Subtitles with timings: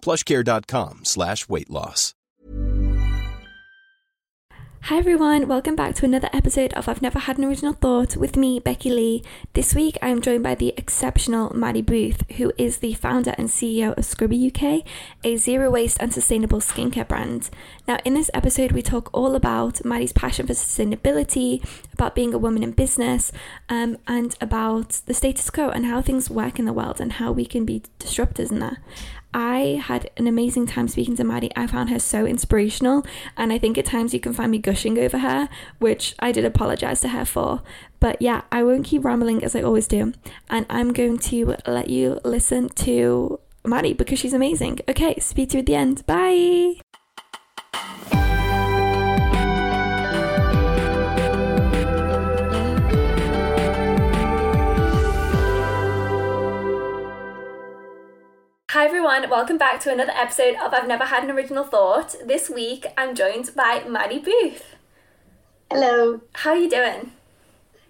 [0.00, 2.14] plushcare.com slash weight loss.
[4.82, 8.38] Hi everyone, welcome back to another episode of I've Never Had an Original Thought with
[8.38, 9.22] me, Becky Lee.
[9.52, 13.48] This week I am joined by the exceptional Maddie Booth, who is the founder and
[13.48, 14.86] CEO of Scrubbee UK,
[15.24, 17.50] a zero waste and sustainable skincare brand.
[17.86, 22.38] Now, in this episode, we talk all about Maddie's passion for sustainability, about being a
[22.38, 23.30] woman in business,
[23.68, 27.30] um, and about the status quo and how things work in the world and how
[27.30, 28.78] we can be disruptors in that.
[29.34, 31.50] I had an amazing time speaking to Maddie.
[31.54, 33.04] I found her so inspirational,
[33.36, 35.48] and I think at times you can find me gushing over her,
[35.78, 37.62] which I did apologize to her for.
[38.00, 40.12] But yeah, I won't keep rambling as I always do,
[40.48, 44.80] and I'm going to let you listen to Maddie because she's amazing.
[44.88, 46.06] Okay, speak to you at the end.
[46.06, 46.80] Bye.
[59.30, 62.16] Welcome back to another episode of I've Never Had an Original Thought.
[62.24, 64.74] This week I'm joined by Maddie Booth.
[65.70, 66.22] Hello.
[66.32, 67.12] How are you doing?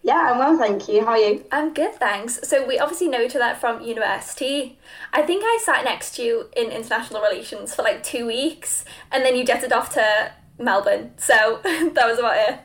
[0.02, 1.04] Yeah, I'm well, thank you.
[1.04, 1.44] How are you?
[1.52, 2.40] I'm good, thanks.
[2.42, 4.80] So we obviously know each other from university.
[5.12, 9.24] I think I sat next to you in international relations for like two weeks, and
[9.24, 11.12] then you jetted off to Melbourne.
[11.18, 12.58] So that was about it.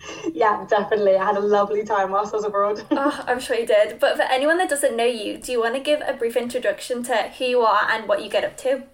[0.32, 1.16] Yeah, definitely.
[1.16, 2.82] I had a lovely time whilst I was abroad.
[2.90, 3.98] Oh, I'm sure you did.
[3.98, 7.02] But for anyone that doesn't know you, do you want to give a brief introduction
[7.04, 8.84] to who you are and what you get up to?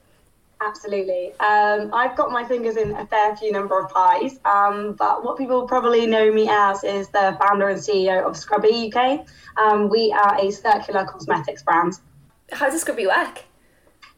[0.60, 1.32] Absolutely.
[1.40, 5.36] Um, I've got my fingers in a fair few number of pies, um, but what
[5.36, 9.26] people probably know me as is the founder and CEO of Scrubbee UK.
[9.58, 11.94] Um, we are a circular cosmetics brand.
[12.52, 13.42] How does Scrubbee work?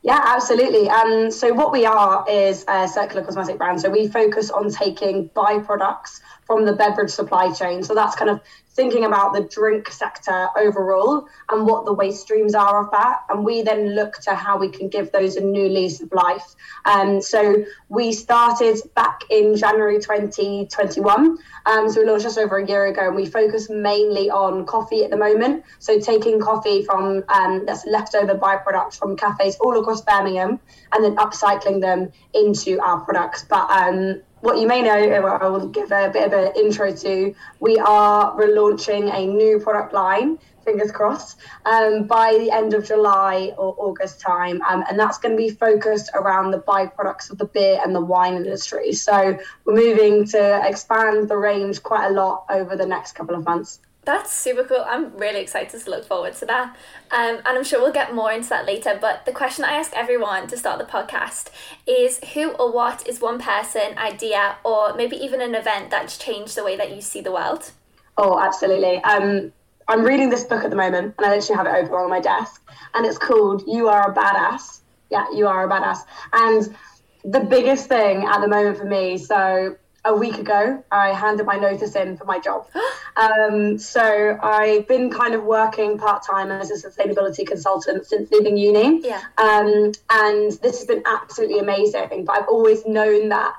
[0.02, 0.88] Yeah, absolutely.
[0.88, 3.80] Um, so what we are is a circular cosmetic brand.
[3.80, 7.82] So we focus on taking byproducts from the beverage supply chain.
[7.82, 8.40] So that's kind of
[8.70, 13.20] thinking about the drink sector overall and what the waste streams are of that.
[13.28, 16.54] And we then look to how we can give those a new lease of life.
[16.84, 21.38] Um, so we started back in January 2021.
[21.64, 25.02] Um, so we launched just over a year ago and we focus mainly on coffee
[25.02, 25.64] at the moment.
[25.78, 30.60] So taking coffee from um, that's leftover byproducts from cafes all across Birmingham
[30.92, 33.44] and then upcycling them into our products.
[33.48, 37.34] But um, what you may know, I will give a bit of an intro to,
[37.60, 43.54] we are relaunching a new product line, fingers crossed, um, by the end of July
[43.56, 44.60] or August time.
[44.62, 48.00] Um, and that's going to be focused around the byproducts of the beer and the
[48.00, 48.92] wine industry.
[48.92, 53.44] So we're moving to expand the range quite a lot over the next couple of
[53.44, 53.80] months.
[54.06, 54.84] That's super cool.
[54.86, 56.76] I'm really excited to look forward to that.
[57.10, 58.96] Um, and I'm sure we'll get more into that later.
[58.98, 61.50] But the question I ask everyone to start the podcast
[61.88, 66.56] is who or what is one person, idea, or maybe even an event that's changed
[66.56, 67.72] the way that you see the world?
[68.16, 68.98] Oh, absolutely.
[68.98, 69.52] Um,
[69.88, 72.20] I'm reading this book at the moment, and I literally have it open on my
[72.20, 72.62] desk,
[72.94, 74.80] and it's called "You Are a Badass."
[75.10, 75.98] Yeah, you are a badass.
[76.32, 76.76] And
[77.24, 81.56] the biggest thing at the moment for me, so a week ago, I handed my
[81.56, 82.68] notice in for my job.
[83.16, 88.56] um, so I've been kind of working part time as a sustainability consultant since leaving
[88.56, 89.00] uni.
[89.02, 89.20] Yeah.
[89.36, 92.24] Um, and this has been absolutely amazing.
[92.24, 93.54] But I've always known that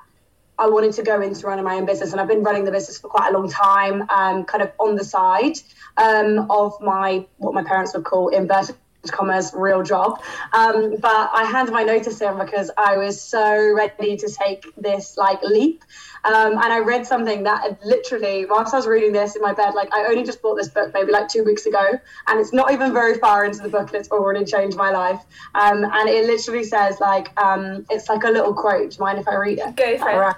[0.59, 2.97] I wanted to go into running my own business, and I've been running the business
[2.97, 5.53] for quite a long time, um, kind of on the side
[5.97, 8.75] um, of my what my parents would call inverted
[9.11, 10.21] commas real job.
[10.53, 15.17] Um, but I handed my notice in because I was so ready to take this
[15.17, 15.83] like leap.
[16.25, 19.73] Um, and I read something that literally, whilst I was reading this in my bed,
[19.73, 22.71] like I only just bought this book maybe like two weeks ago, and it's not
[22.71, 25.21] even very far into the book, and it's already changed my life.
[25.55, 28.91] Um, and it literally says like, um, it's like a little quote.
[28.91, 29.75] Do you mind if I read it?
[29.75, 30.35] Go for it.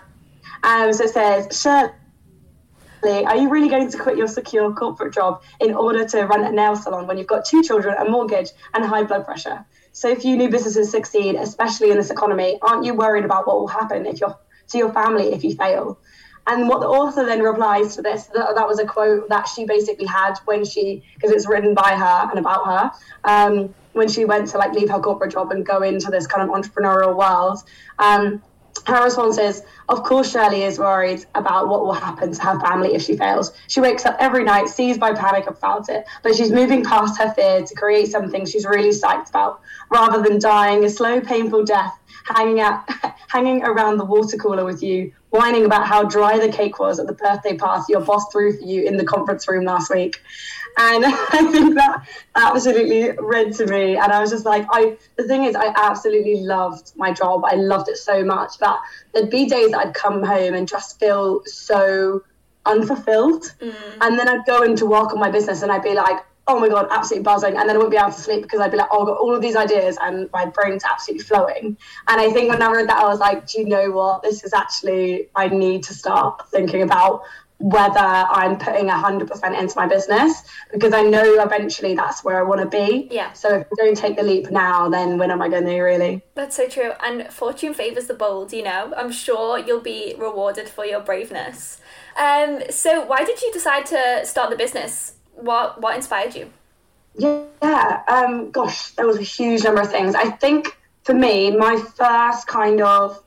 [0.63, 1.92] Um, so it says, Shirley,
[3.04, 6.51] are you really going to quit your secure corporate job in order to run a
[6.51, 9.66] nail salon when you've got two children, a mortgage, and high blood pressure?
[9.92, 12.57] so few new businesses succeed, especially in this economy.
[12.62, 14.38] Aren't you worried about what will happen if you're
[14.69, 16.00] to your family if you fail?
[16.48, 19.66] And what the author then replies to this, that, that was a quote that she
[19.66, 22.92] basically had when she, because it's written by her and about her,
[23.24, 26.50] um, when she went to like leave her corporate job and go into this kind
[26.50, 27.60] of entrepreneurial world.
[28.00, 28.42] Um,
[28.86, 32.95] her response is, Of course, Shirley is worried about what will happen to her family
[32.95, 33.51] if she fails.
[33.68, 37.31] She wakes up every night, seized by panic about it, but she's moving past her
[37.33, 39.62] fear to create something she's really psyched about,
[39.92, 42.89] rather than dying a slow, painful death hanging out,
[43.27, 47.07] hanging around the water cooler with you, whining about how dry the cake was at
[47.07, 50.21] the birthday party your boss threw for you in the conference room last week.
[50.77, 53.98] And I think that absolutely read to me.
[53.98, 57.44] And I was just like, I the thing is, I absolutely loved my job.
[57.45, 58.80] I loved it so much that
[59.13, 62.24] there'd be days that I'd come home and just feel so
[62.66, 63.44] unfulfilled.
[63.62, 63.74] Mm.
[64.01, 66.19] And then I'd go into work on my business and I'd be like,
[66.50, 68.72] oh my god, absolutely buzzing, and then I wouldn't be able to sleep because I'd
[68.72, 71.78] be like, oh, I've got all of these ideas, and my brain's absolutely flowing.
[72.07, 74.24] And I think when I read that, I was like, do you know what?
[74.24, 77.22] This is actually I need to start thinking about
[77.60, 82.62] whether I'm putting 100% into my business because I know eventually that's where I want
[82.62, 83.10] to be.
[83.12, 83.34] Yeah.
[83.34, 86.22] So if I don't take the leap now, then when am I going to really?
[86.36, 86.94] That's so true.
[87.02, 88.94] And fortune favors the bold, you know.
[88.95, 91.81] I'm sure you'll be rewarded for your braveness.
[92.18, 95.19] Um, so why did you decide to start the business?
[95.41, 96.51] What what inspired you?
[97.15, 100.15] Yeah, um, gosh, there was a huge number of things.
[100.15, 103.21] I think for me, my first kind of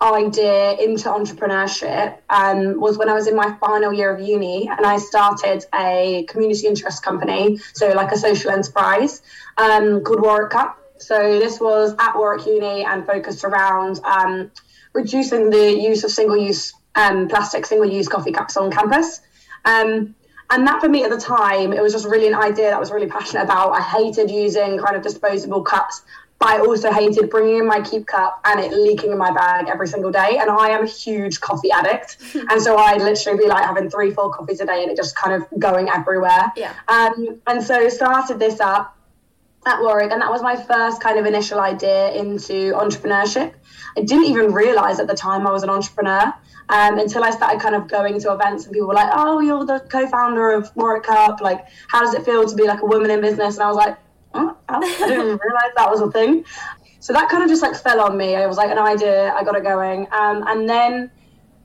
[0.00, 4.84] idea into entrepreneurship um, was when I was in my final year of uni and
[4.84, 9.22] I started a community interest company, so like a social enterprise
[9.56, 10.78] um, called Warwick Cup.
[10.98, 14.50] So this was at Warwick Uni and focused around um,
[14.92, 19.20] reducing the use of single-use um, plastic, single-use coffee cups on campus.
[19.64, 20.14] Um,
[20.50, 22.78] and that for me at the time, it was just really an idea that I
[22.78, 23.70] was really passionate about.
[23.72, 26.02] I hated using kind of disposable cups,
[26.38, 29.68] but I also hated bringing in my keep cup and it leaking in my bag
[29.68, 30.38] every single day.
[30.40, 32.18] And I am a huge coffee addict.
[32.50, 35.16] and so I'd literally be like having three, four coffees a day and it just
[35.16, 36.52] kind of going everywhere.
[36.56, 36.72] Yeah.
[36.88, 38.96] Um, and so started this up
[39.66, 43.52] at Warwick, and that was my first kind of initial idea into entrepreneurship.
[43.96, 46.32] I didn't even realize at the time I was an entrepreneur
[46.68, 49.64] um, until I started kind of going to events and people were like, "Oh, you're
[49.64, 51.40] the co-founder of Warwick Cup.
[51.40, 53.76] Like, how does it feel to be like a woman in business?" And I was
[53.76, 53.96] like,
[54.34, 56.44] oh, "I didn't even realize that was a thing."
[57.00, 58.34] So that kind of just like fell on me.
[58.34, 59.32] I was like an idea.
[59.32, 61.10] I got it going, um, and then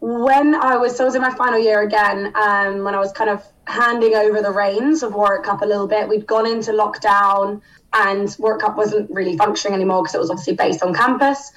[0.02, 3.12] when I was so I was in my final year again, um, when I was
[3.12, 6.72] kind of handing over the reins of Warwick Cup a little bit, we'd gone into
[6.72, 7.62] lockdown
[7.94, 11.52] and Warwick Cup wasn't really functioning anymore because it was obviously based on campus.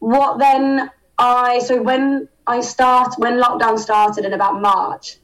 [0.00, 5.18] What then I so when I start when lockdown started in about March,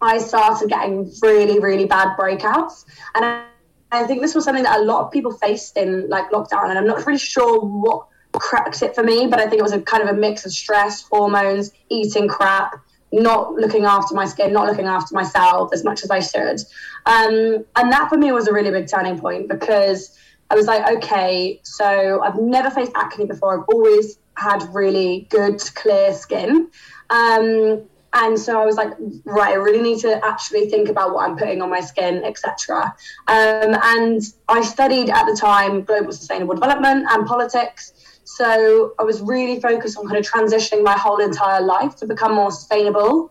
[0.00, 3.44] I started getting really really bad breakouts, and I,
[3.90, 6.78] I think this was something that a lot of people faced in like lockdown, and
[6.78, 9.80] I'm not really sure what cracked it for me, but I think it was a
[9.80, 12.74] kind of a mix of stress, hormones, eating crap,
[13.12, 16.60] not looking after my skin, not looking after myself as much as I should.
[17.04, 20.16] Um, and that for me was a really big turning point because
[20.50, 23.60] I was like, okay, so I've never faced acne before.
[23.60, 26.70] I've always had really good, clear skin.
[27.10, 27.82] Um,
[28.14, 28.92] and so I was like,
[29.24, 32.94] right, I really need to actually think about what I'm putting on my skin, etc.
[33.28, 37.94] Um, and I studied at the time global sustainable development and politics.
[38.24, 42.34] So I was really focused on kind of transitioning my whole entire life to become
[42.34, 43.30] more sustainable.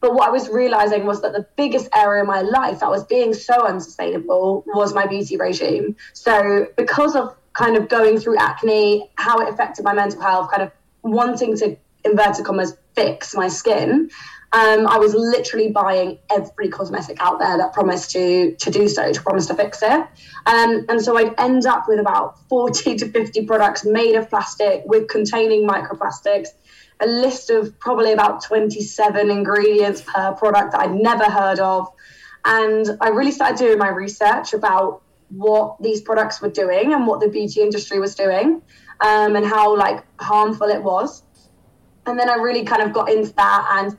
[0.00, 3.04] But what I was realizing was that the biggest area in my life that was
[3.04, 5.96] being so unsustainable was my beauty regime.
[6.12, 10.62] So because of kind of going through acne, how it affected my mental health, kind
[10.62, 10.70] of
[11.02, 14.10] wanting to inverted commas fix my skin.
[14.52, 19.12] Um, I was literally buying every cosmetic out there that promised to to do so,
[19.12, 20.06] to promise to fix it.
[20.46, 24.82] Um, and so I'd end up with about 40 to 50 products made of plastic
[24.86, 26.48] with containing microplastics
[27.00, 31.88] a list of probably about 27 ingredients per product that I'd never heard of.
[32.44, 35.02] And I really started doing my research about
[35.36, 38.62] what these products were doing and what the beauty industry was doing
[39.00, 41.22] um, and how like harmful it was.
[42.06, 43.98] And then I really kind of got into that and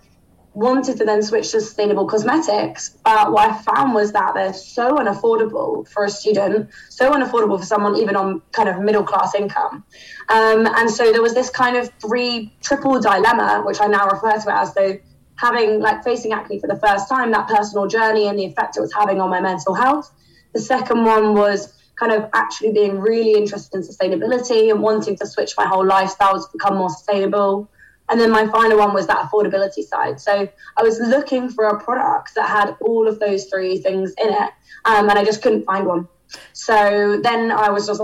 [0.53, 2.97] wanted to then switch to sustainable cosmetics.
[3.03, 7.65] But what I found was that they're so unaffordable for a student, so unaffordable for
[7.65, 9.83] someone even on kind of middle class income.
[10.29, 14.39] Um, and so there was this kind of three triple dilemma, which I now refer
[14.39, 14.97] to as though
[15.35, 18.81] having like facing acne for the first time, that personal journey and the effect it
[18.81, 20.09] was having on my mental health.
[20.55, 25.27] The second one was kind of actually being really interested in sustainability and wanting to
[25.27, 27.69] switch my whole lifestyle to become more sustainable.
[28.09, 30.19] And then my final one was that affordability side.
[30.21, 30.47] So
[30.77, 34.51] I was looking for a product that had all of those three things in it,
[34.85, 36.07] um, and I just couldn't find one.
[36.53, 38.01] So then I was just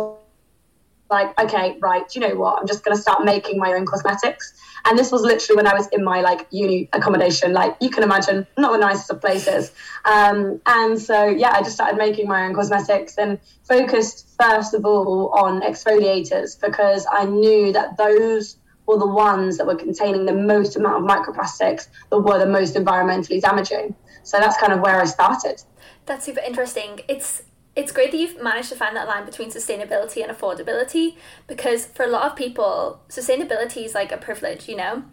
[1.12, 2.60] like, okay, right, you know what?
[2.60, 4.54] I'm just going to start making my own cosmetics.
[4.86, 8.04] And this was literally when I was in my like uni accommodation, like you can
[8.04, 9.72] imagine, not the nicest of places.
[10.06, 14.86] Um, and so, yeah, I just started making my own cosmetics and focused first of
[14.86, 20.34] all on exfoliators because I knew that those were the ones that were containing the
[20.34, 23.94] most amount of microplastics that were the most environmentally damaging.
[24.24, 25.62] So that's kind of where I started.
[26.06, 27.02] That's super interesting.
[27.08, 27.44] It's
[27.76, 31.16] it's great that you've managed to find that line between sustainability and affordability
[31.48, 35.04] because for a lot of people, sustainability is like a privilege, you know?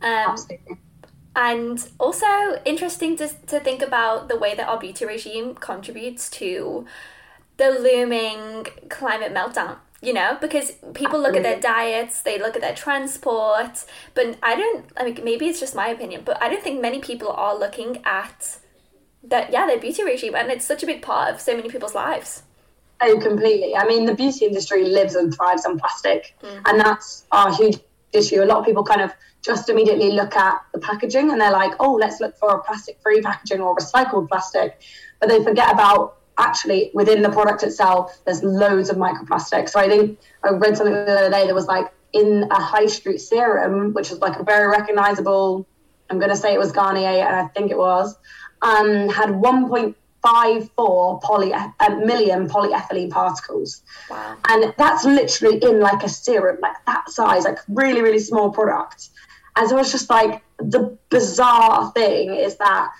[0.00, 0.36] Um.
[1.36, 2.26] And also
[2.64, 6.86] interesting to, to think about the way that our beauty regime contributes to
[7.58, 10.38] the looming climate meltdown, you know?
[10.40, 15.04] Because people look at their diets, they look at their transport, but I don't, I
[15.04, 18.56] mean, maybe it's just my opinion, but I don't think many people are looking at
[19.28, 21.94] that yeah their beauty regime and it's such a big part of so many people's
[21.94, 22.42] lives.
[23.00, 23.76] Oh completely.
[23.76, 26.62] I mean the beauty industry lives and thrives on plastic mm.
[26.66, 27.78] and that's our huge
[28.12, 28.42] issue.
[28.42, 29.12] A lot of people kind of
[29.46, 33.00] just immediately look at the packaging and they're like oh let's look for a plastic
[33.00, 34.80] free packaging or recycled plastic
[35.20, 39.70] but they forget about actually within the product itself there's loads of microplastics.
[39.70, 42.86] So i think i read something the other day that was like in a high
[42.86, 45.66] street serum which is like a very recognizable
[46.10, 48.16] i'm going to say it was garnier and i think it was
[48.62, 51.70] um, had 1.54 poly, uh,
[52.04, 53.82] million polyethylene particles.
[54.10, 54.36] Wow.
[54.48, 59.08] And that's literally in like a serum, like that size, like really, really small product.
[59.56, 62.92] And so it's just like the bizarre thing is that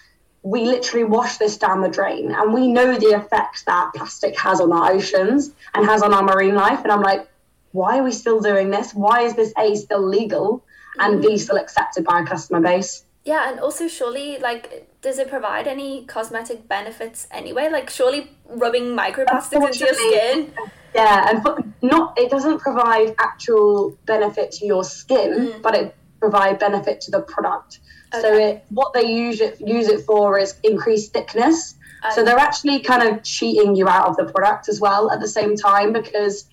[0.43, 4.61] we literally wash this down the drain and we know the effect that plastic has
[4.61, 6.83] on our oceans and has on our marine life.
[6.85, 7.29] And I'm like,
[7.73, 8.95] why are we still doing this?
[8.95, 10.65] Why is this A still legal
[10.99, 13.05] and B still accepted by our customer base?
[13.27, 17.69] Yeah, and also surely like does it provide any cosmetic benefits anyway?
[17.69, 20.53] Like surely rubbing microplastics into your skin.
[20.95, 25.63] Yeah, and not it doesn't provide actual benefit to your skin, mm.
[25.63, 27.81] but it provide benefit to the product.
[28.15, 28.23] Okay.
[28.23, 31.75] So it what they use it use it for is increased thickness.
[32.05, 32.15] Okay.
[32.15, 35.29] So they're actually kind of cheating you out of the product as well at the
[35.29, 36.45] same time because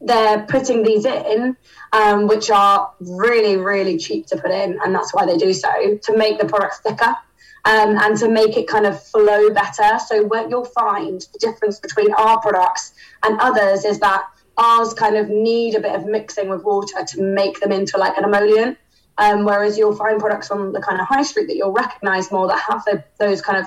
[0.00, 1.56] they're putting these in,
[1.92, 5.98] um, which are really, really cheap to put in, and that's why they do so
[6.02, 7.16] to make the product thicker.
[7.64, 9.98] Um, and to make it kind of flow better.
[10.06, 14.24] So, what you'll find the difference between our products and others is that
[14.56, 18.16] ours kind of need a bit of mixing with water to make them into like
[18.16, 18.78] an emollient.
[19.18, 22.46] Um, whereas you'll find products on the kind of high street that you'll recognize more
[22.46, 23.66] that have the, those kind of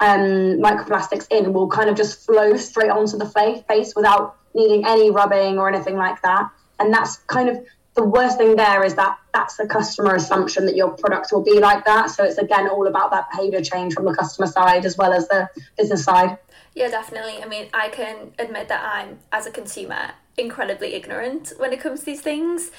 [0.00, 5.10] um, microplastics in will kind of just flow straight onto the face without needing any
[5.10, 6.50] rubbing or anything like that.
[6.78, 7.58] And that's kind of
[7.94, 11.58] the worst thing there is that that's the customer assumption that your product will be
[11.58, 12.10] like that.
[12.10, 15.28] So it's again all about that behavior change from the customer side as well as
[15.28, 16.38] the business side.
[16.74, 17.42] Yeah, definitely.
[17.42, 22.00] I mean, I can admit that I'm, as a consumer, incredibly ignorant when it comes
[22.00, 22.70] to these things.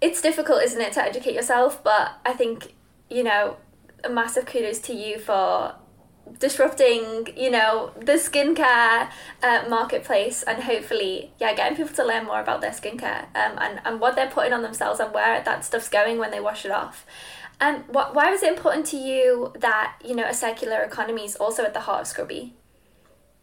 [0.00, 1.82] It's difficult, isn't it, to educate yourself?
[1.82, 2.74] But I think,
[3.08, 3.56] you know,
[4.04, 5.74] a massive kudos to you for
[6.38, 9.10] disrupting you know the skincare
[9.42, 13.80] uh, marketplace and hopefully yeah getting people to learn more about their skincare um, and,
[13.84, 16.70] and what they're putting on themselves and where that stuff's going when they wash it
[16.70, 17.06] off.
[17.60, 21.24] And um, wh- why was it important to you that you know a circular economy
[21.24, 22.52] is also at the heart of Scrubbee?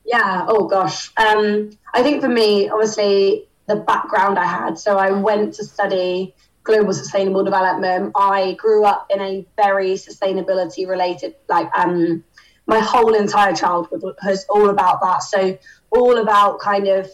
[0.06, 5.12] Yeah oh gosh um, i think for me obviously the background i had so i
[5.12, 6.34] went to study
[6.70, 8.12] global sustainable development.
[8.16, 12.24] I grew up in a very sustainability related like um
[12.70, 15.24] my whole entire childhood was all about that.
[15.24, 15.58] So
[15.92, 17.10] all about kind of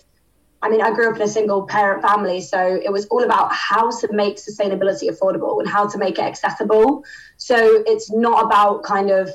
[0.62, 3.54] I mean, I grew up in a single parent family, so it was all about
[3.54, 7.04] how to make sustainability affordable and how to make it accessible.
[7.38, 9.30] So it's not about kind of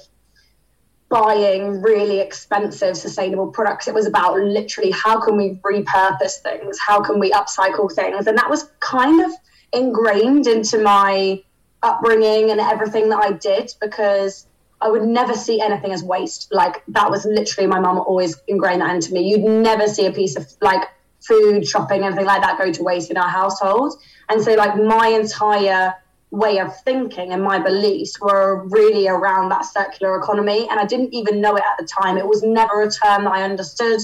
[1.09, 3.87] buying really expensive sustainable products.
[3.87, 6.79] It was about literally how can we repurpose things?
[6.81, 8.27] How can we upcycle things?
[8.27, 9.31] And that was kind of
[9.73, 11.43] ingrained into my
[11.83, 14.47] upbringing and everything that I did because
[14.81, 16.49] I would never see anything as waste.
[16.53, 19.29] Like that was literally my mum always ingrained that into me.
[19.29, 20.89] You'd never see a piece of like
[21.21, 24.01] food, shopping, anything like that go to waste in our household.
[24.29, 25.95] And so like my entire
[26.31, 30.67] way of thinking and my beliefs were really around that circular economy.
[30.71, 32.17] And I didn't even know it at the time.
[32.17, 34.01] It was never a term that I understood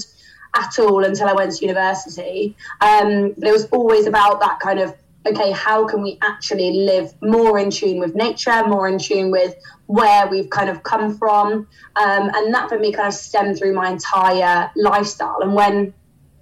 [0.55, 2.55] at all until I went to university.
[2.81, 4.93] Um, but it was always about that kind of
[5.27, 9.55] okay, how can we actually live more in tune with nature, more in tune with
[9.87, 11.67] where we've kind of come from?
[11.95, 15.39] Um, and that for me kind of stemmed through my entire lifestyle.
[15.41, 15.93] And when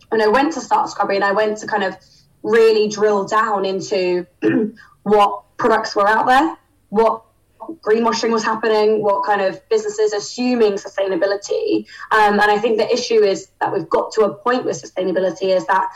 [0.10, 1.98] when I went to start Scrubbee and I went to kind of
[2.44, 4.26] really drill down into
[5.04, 6.58] what products were out there,
[6.90, 7.24] what
[7.60, 11.86] greenwashing was happening, what kind of businesses assuming sustainability.
[12.12, 15.56] Um, and I think the issue is that we've got to a point with sustainability
[15.56, 15.90] is that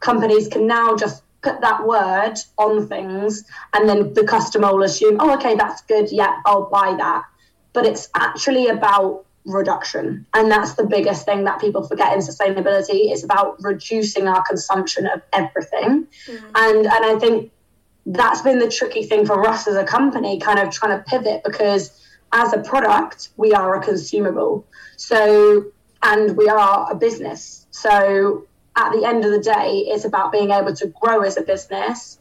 [0.00, 5.18] companies can now just put that word on things and then the customer will assume,
[5.20, 6.10] oh, okay, that's good.
[6.10, 7.22] Yeah, I'll buy that.
[7.72, 10.26] But it's actually about reduction.
[10.34, 13.10] And that's the biggest thing that people forget in sustainability.
[13.12, 16.06] It's about reducing our consumption of everything.
[16.26, 16.42] Mm.
[16.54, 17.52] And and I think
[18.06, 21.42] that's been the tricky thing for us as a company, kind of trying to pivot
[21.44, 22.00] because
[22.32, 24.66] as a product, we are a consumable.
[24.96, 25.72] So
[26.02, 27.66] and we are a business.
[27.70, 28.46] So
[28.76, 32.18] at the end of the day, it's about being able to grow as a business,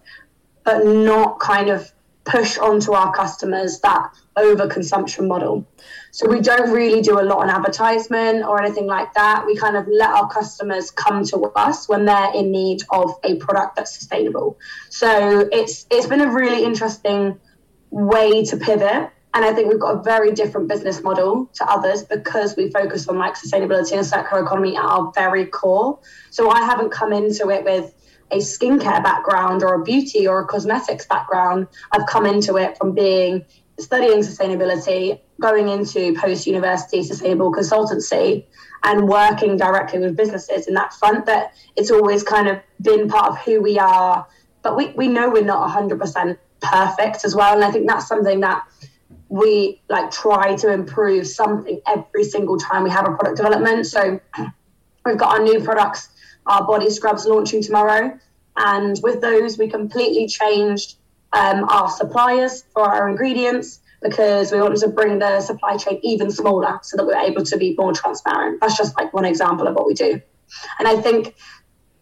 [0.64, 1.92] but not kind of
[2.26, 5.68] push onto our customers that overconsumption model.
[6.12, 9.46] So we don't really do a lot on advertisement or anything like that.
[9.46, 13.36] We kind of let our customers come to us when they're in need of a
[13.36, 14.58] product that's sustainable.
[14.90, 17.40] So it's it's been a really interesting
[17.90, 19.10] way to pivot.
[19.34, 23.08] And I think we've got a very different business model to others because we focus
[23.08, 26.00] on like sustainability and circular economy at our very core.
[26.30, 27.94] So I haven't come into it with
[28.32, 31.68] a skincare background or a beauty or a cosmetics background.
[31.92, 33.46] I've come into it from being
[33.80, 38.46] studying sustainability, going into post university sustainable consultancy,
[38.84, 41.25] and working directly with businesses in that front.
[41.25, 44.28] That it's always kind of been part of who we are.
[44.62, 47.56] But we, we know we're not 100% perfect as well.
[47.56, 48.63] And I think that's something that
[49.34, 53.88] we like try to improve something every single time we have a product development.
[53.88, 54.20] So
[55.06, 56.10] we've got our new products
[56.46, 58.20] our body scrubs launching tomorrow.
[58.58, 60.98] And with those, we completely changed
[61.32, 66.30] um, our suppliers for our ingredients because we wanted to bring the supply chain even
[66.30, 68.60] smaller so that we're able to be more transparent.
[68.62, 70.22] That's just like one example of what we do.
[70.78, 71.36] And I think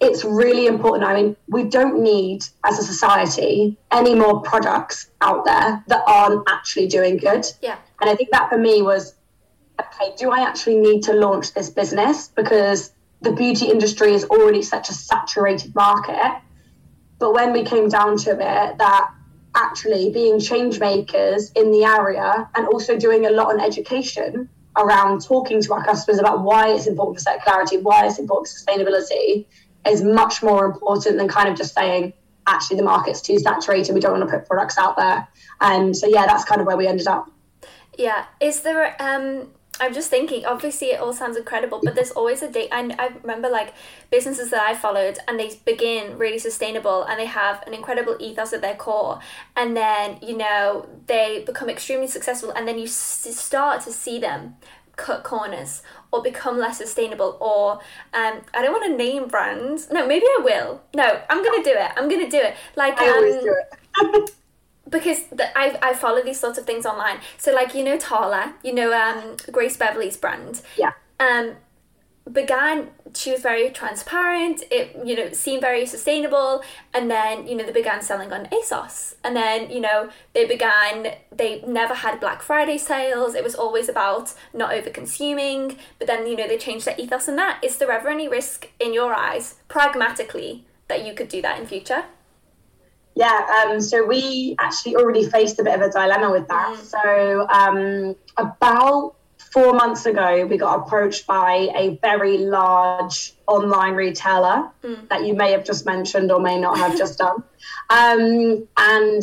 [0.02, 1.04] it's really important.
[1.04, 6.44] I mean, we don't need, as a society, any more products out there that aren't
[6.50, 7.46] actually doing good.
[7.62, 7.78] Yeah.
[8.02, 9.14] And I think that for me was
[9.80, 12.28] okay, do I actually need to launch this business?
[12.28, 12.92] Because
[13.22, 16.42] the beauty industry is already such a saturated market.
[17.20, 19.12] But when we came down to it, that
[19.54, 25.22] actually being change makers in the area and also doing a lot on education around
[25.22, 29.46] talking to our customers about why it's important for circularity, why it's important for sustainability
[29.88, 32.14] is much more important than kind of just saying,
[32.48, 35.28] actually, the market's too saturated, we don't want to put products out there.
[35.60, 37.30] And so, yeah, that's kind of where we ended up.
[37.98, 38.26] Yeah.
[38.40, 42.52] Is there, um, I'm just thinking, obviously, it all sounds incredible, but there's always a
[42.52, 42.70] date.
[42.72, 43.74] And I remember like
[44.12, 48.54] businesses that I followed, and they begin really sustainable and they have an incredible ethos
[48.54, 49.20] at their core.
[49.56, 54.58] And then, you know, they become extremely successful, and then you start to see them
[54.98, 57.74] cut corners or become less sustainable or
[58.14, 59.90] um, I don't want to name brands.
[59.92, 60.82] No, maybe I will.
[60.94, 61.92] No, I'm gonna do it.
[61.96, 62.56] I'm gonna do it.
[62.76, 64.32] Like I um, always do it.
[64.90, 67.20] because the, I, I follow these sorts of things online.
[67.38, 70.62] So like you know Tala, you know um, Grace Beverley's brand.
[70.78, 70.92] Yeah.
[71.20, 71.56] Um,
[72.32, 74.64] began she was very transparent.
[74.72, 79.16] It you know seemed very sustainable, and then you know they began selling on ASOS,
[79.24, 83.36] and then you know they began they never had Black Friday sales.
[83.36, 85.78] It was always about not over consuming.
[86.00, 87.64] But then you know they changed their ethos and that.
[87.64, 91.66] Is there ever any risk in your eyes, pragmatically, that you could do that in
[91.68, 92.06] future?
[93.16, 96.78] Yeah, um, so we actually already faced a bit of a dilemma with that.
[96.78, 96.84] Mm.
[96.84, 99.16] So um, about
[99.52, 105.08] four months ago, we got approached by a very large online retailer mm.
[105.10, 107.44] that you may have just mentioned or may not have just done.
[107.92, 109.22] Um, and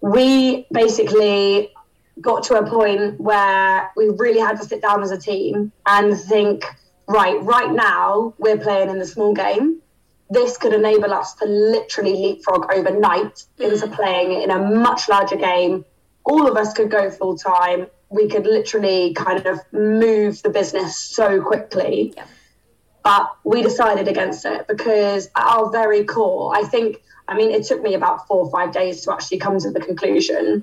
[0.00, 1.72] we basically
[2.20, 6.18] got to a point where we really had to sit down as a team and
[6.18, 6.64] think,
[7.06, 9.80] right, right now we're playing in the small game
[10.32, 13.70] this could enable us to literally leapfrog overnight mm.
[13.70, 15.84] into playing in a much larger game.
[16.24, 17.86] All of us could go full time.
[18.12, 22.14] We could literally kind of move the business so quickly.
[22.16, 22.26] Yeah.
[23.02, 27.64] But we decided against it because at our very core, I think, I mean, it
[27.64, 30.62] took me about four or five days to actually come to the conclusion.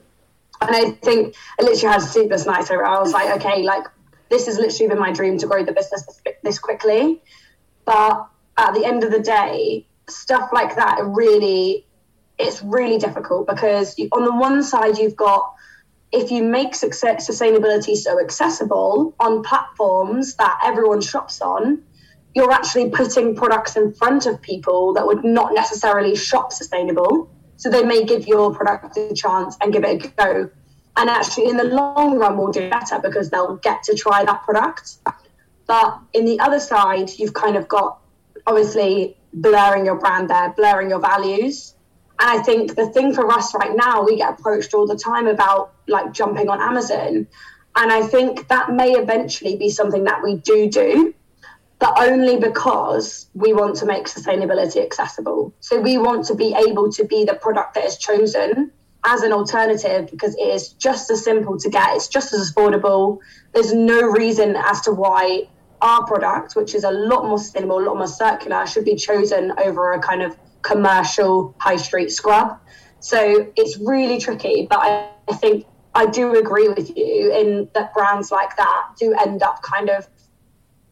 [0.61, 2.85] And I think I literally had a sleepless night over.
[2.85, 3.85] I was like, okay, like
[4.29, 7.21] this has literally been my dream to grow the business this, this quickly.
[7.83, 11.85] But at the end of the day, stuff like that really
[12.39, 15.53] it's really difficult because you, on the one side you've got
[16.11, 21.83] if you make success, sustainability so accessible on platforms that everyone shops on,
[22.33, 27.29] you're actually putting products in front of people that would not necessarily shop sustainable.
[27.57, 30.49] So they may give your product a chance and give it a go.
[30.97, 34.43] And actually, in the long run, will do better because they'll get to try that
[34.43, 34.97] product.
[35.67, 37.99] But in the other side, you've kind of got
[38.47, 41.75] obviously blurring your brand there, blurring your values.
[42.19, 45.27] And I think the thing for us right now, we get approached all the time
[45.27, 47.27] about like jumping on Amazon.
[47.75, 51.13] And I think that may eventually be something that we do do.
[51.79, 55.53] but only because we want to make sustainability accessible.
[55.61, 58.71] So we want to be able to be the product that is chosen
[59.05, 63.19] as an alternative because it is just as simple to get, it's just as affordable.
[63.53, 65.47] There's no reason as to why
[65.81, 69.53] our product, which is a lot more sustainable, a lot more circular, should be chosen
[69.57, 72.59] over a kind of commercial high street scrub.
[72.99, 77.93] So it's really tricky, but I, I think I do agree with you in that
[77.93, 80.07] brands like that do end up kind of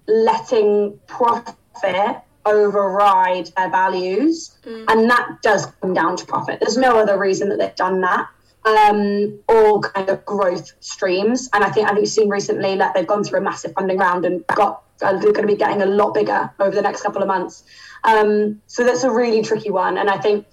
[0.08, 4.58] letting profit override their values.
[4.64, 4.86] Mm.
[4.88, 6.60] And that does come down to profit.
[6.62, 8.28] There's no other reason that they've done that.
[8.66, 11.50] Um, or kind of growth streams.
[11.54, 13.98] And I think I think you've seen recently that they've gone through a massive funding
[13.98, 17.02] round and got uh, they're going to be getting a lot bigger over the next
[17.02, 17.64] couple of months.
[18.08, 19.98] Um, so that's a really tricky one.
[19.98, 20.48] And I think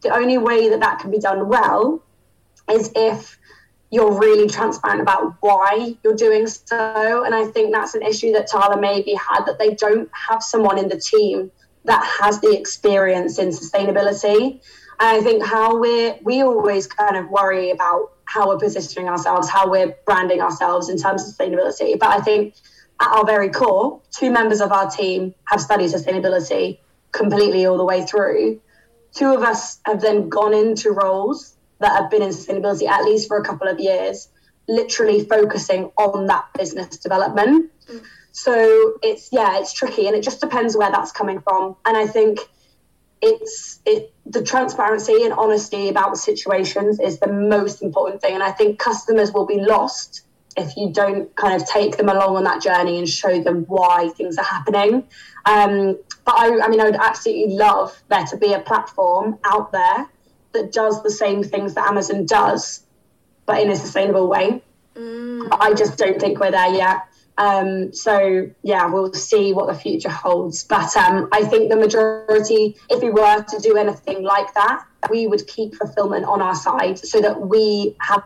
[0.00, 2.02] the only way that that can be done well
[2.70, 3.38] is if
[3.90, 7.24] you're really transparent about why you're doing so.
[7.24, 10.78] And I think that's an issue that Tala maybe had that they don't have someone
[10.78, 11.50] in the team
[11.84, 14.60] that has the experience in sustainability.
[15.00, 19.48] And I think how we're, we always kind of worry about how we're positioning ourselves,
[19.48, 21.98] how we're branding ourselves in terms of sustainability.
[21.98, 22.54] But I think
[23.00, 26.78] at our very core, two members of our team have studied sustainability
[27.12, 28.60] completely all the way through.
[29.12, 33.28] Two of us have then gone into roles that have been in sustainability at least
[33.28, 34.28] for a couple of years,
[34.68, 37.70] literally focusing on that business development.
[37.88, 38.02] Mm.
[38.32, 41.76] So it's yeah, it's tricky, and it just depends where that's coming from.
[41.84, 42.38] And I think
[43.20, 48.34] it's it the transparency and honesty about the situations is the most important thing.
[48.34, 50.22] And I think customers will be lost
[50.56, 54.10] if you don't kind of take them along on that journey and show them why
[54.10, 55.04] things are happening.
[55.44, 59.72] Um, but I, I mean, I would absolutely love there to be a platform out
[59.72, 60.08] there
[60.52, 62.84] that does the same things that Amazon does,
[63.46, 64.62] but in a sustainable way.
[64.94, 65.48] Mm.
[65.52, 67.02] I just don't think we're there yet.
[67.38, 70.64] Um, so yeah, we'll see what the future holds.
[70.64, 75.26] But um, I think the majority, if we were to do anything like that, we
[75.26, 78.22] would keep fulfillment on our side so that we have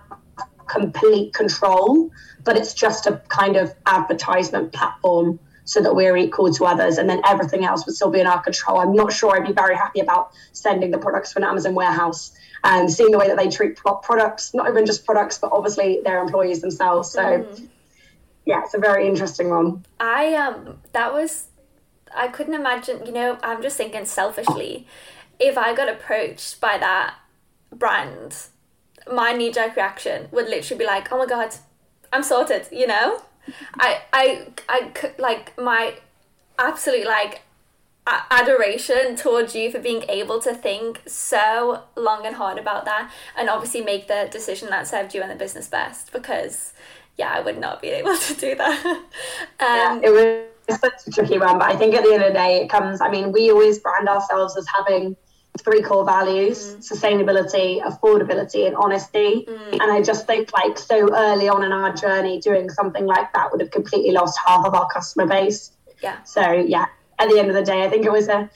[0.66, 2.11] complete control.
[2.42, 7.09] But it's just a kind of advertisement platform so that we're equal to others and
[7.09, 8.81] then everything else would still be in our control.
[8.81, 12.33] I'm not sure I'd be very happy about sending the products to an Amazon warehouse
[12.64, 16.20] and seeing the way that they treat products, not even just products, but obviously their
[16.20, 17.11] employees themselves.
[17.11, 17.68] So mm.
[18.44, 19.85] yeah, it's a very interesting one.
[20.00, 21.48] I um that was
[22.14, 24.87] I couldn't imagine, you know, I'm just thinking selfishly,
[25.38, 27.16] if I got approached by that
[27.72, 28.37] brand,
[29.12, 31.55] my knee jerk reaction would literally be like, oh my God,
[32.12, 33.22] I'm sorted, you know?
[33.78, 35.94] I I I could like my
[36.59, 37.42] absolute like
[38.07, 43.48] adoration towards you for being able to think so long and hard about that and
[43.48, 46.74] obviously make the decision that served you and the business best because
[47.16, 48.85] yeah I would not be able to do that.
[48.85, 49.02] Um,
[49.61, 50.11] yeah, it
[50.68, 52.68] was such a tricky one but I think at the end of the day it
[52.68, 55.16] comes I mean we always brand ourselves as having
[55.61, 56.93] three core values mm.
[56.93, 59.73] sustainability affordability and honesty mm.
[59.73, 63.51] and i just think like so early on in our journey doing something like that
[63.53, 66.87] would have completely lost half of our customer base yeah so yeah
[67.19, 68.51] at the end of the day i think it was a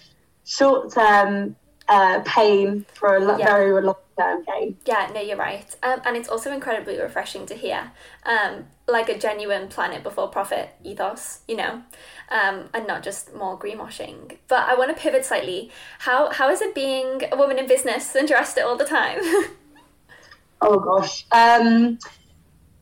[0.44, 1.54] short term
[1.88, 3.46] uh, pain for a yeah.
[3.46, 7.54] very long term gain yeah no you're right um, and it's also incredibly refreshing to
[7.54, 7.92] hear
[8.26, 11.82] um, like a genuine planet before profit ethos you know
[12.30, 14.36] um, and not just more greenwashing.
[14.48, 15.70] But I want to pivot slightly.
[16.00, 19.18] How how is it being a woman in business and dressed it all the time?
[20.60, 21.98] oh gosh, um,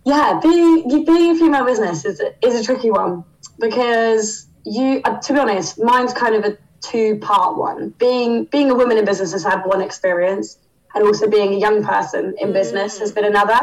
[0.05, 3.25] yeah, being being a female business is is a tricky one
[3.59, 7.91] because you, uh, to be honest, mine's kind of a two part one.
[7.99, 10.59] Being being a woman in business has had one experience,
[10.95, 13.61] and also being a young person in business has been another.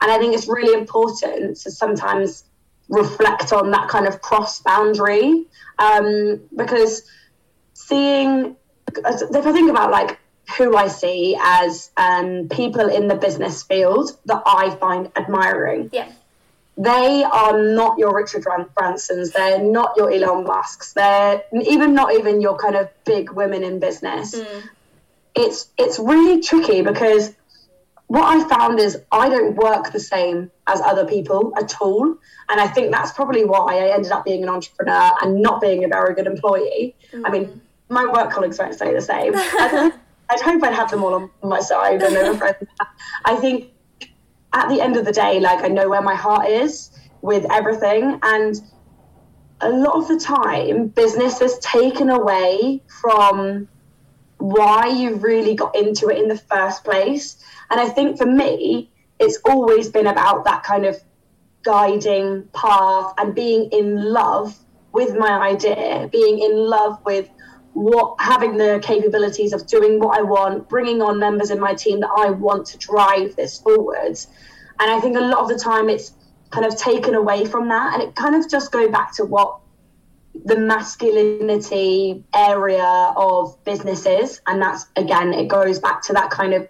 [0.00, 2.44] And I think it's really important to sometimes
[2.88, 5.46] reflect on that kind of cross boundary
[5.78, 7.02] um, because
[7.74, 8.56] seeing
[8.96, 10.18] if I think about like
[10.56, 15.90] who I see as um, people in the business field that I find admiring.
[15.92, 16.10] Yeah.
[16.78, 19.32] They are not your Richard Bransons.
[19.32, 20.92] They're not your Elon Musks.
[20.92, 24.36] They're even not even your kind of big women in business.
[24.36, 24.62] Mm.
[25.34, 27.34] It's it's really tricky because
[28.06, 32.16] what I found is I don't work the same as other people at all.
[32.48, 35.84] And I think that's probably why I ended up being an entrepreneur and not being
[35.84, 36.94] a very good employee.
[37.12, 37.22] Mm.
[37.26, 39.32] I mean, my work colleagues won't say the same.
[39.36, 39.92] I'd,
[40.30, 42.56] I'd hope I'd have them all on my side and friends.
[43.24, 43.72] I think
[44.52, 48.18] at the end of the day, like I know where my heart is with everything.
[48.22, 48.56] And
[49.60, 53.68] a lot of the time, business is taken away from
[54.38, 57.42] why you really got into it in the first place.
[57.70, 60.96] And I think for me, it's always been about that kind of
[61.62, 64.56] guiding path and being in love
[64.92, 67.28] with my idea, being in love with
[67.74, 72.00] what having the capabilities of doing what I want, bringing on members in my team
[72.00, 74.28] that I want to drive this forwards.
[74.80, 76.12] And I think a lot of the time it's
[76.50, 77.94] kind of taken away from that.
[77.94, 79.60] And it kind of just go back to what
[80.44, 84.40] the masculinity area of businesses.
[84.46, 86.68] And that's again, it goes back to that kind of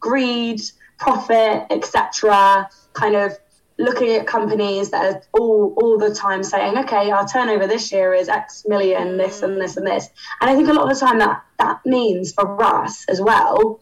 [0.00, 0.60] greed,
[0.98, 2.68] profit, etc.
[2.92, 3.38] kind of
[3.80, 8.12] looking at companies that are all all the time saying, okay, our turnover this year
[8.14, 10.08] is X million, this and this and this.
[10.40, 13.80] And I think a lot of the time that that means for us as well,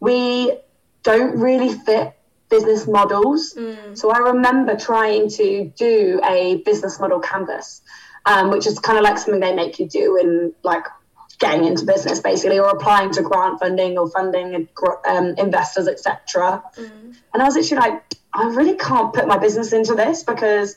[0.00, 0.52] we
[1.02, 2.14] don't really fit
[2.48, 3.54] business models.
[3.56, 3.96] Mm.
[3.96, 7.82] So I remember trying to do a business model canvas,
[8.24, 10.84] um, which is kind of like something they make you do in like
[11.38, 14.68] getting into business basically or applying to grant funding or funding and
[15.06, 17.14] um, investors etc mm.
[17.34, 18.02] and i was actually like
[18.36, 20.76] i really can't put my business into this because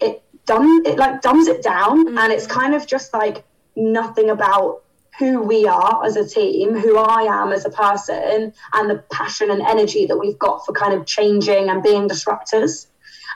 [0.00, 2.18] it dumb it like dumbs it down mm.
[2.18, 3.44] and it's kind of just like
[3.76, 4.82] nothing about
[5.18, 9.50] who we are as a team who i am as a person and the passion
[9.50, 12.86] and energy that we've got for kind of changing and being disruptors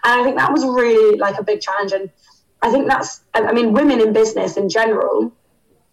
[0.05, 2.11] and i think that was really like a big challenge and
[2.63, 5.33] i think that's i mean women in business in general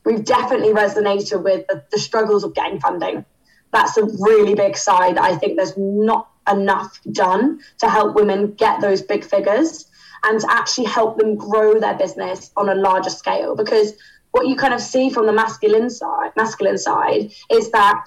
[0.07, 3.25] we've definitely resonated with the, the struggles of getting funding.
[3.71, 5.17] That's a really big side.
[5.17, 9.86] I think there's not enough done to help women get those big figures
[10.23, 13.56] and to actually help them grow their business on a larger scale.
[13.56, 13.93] Because
[14.32, 18.06] what you kind of see from the masculine side, masculine side, is that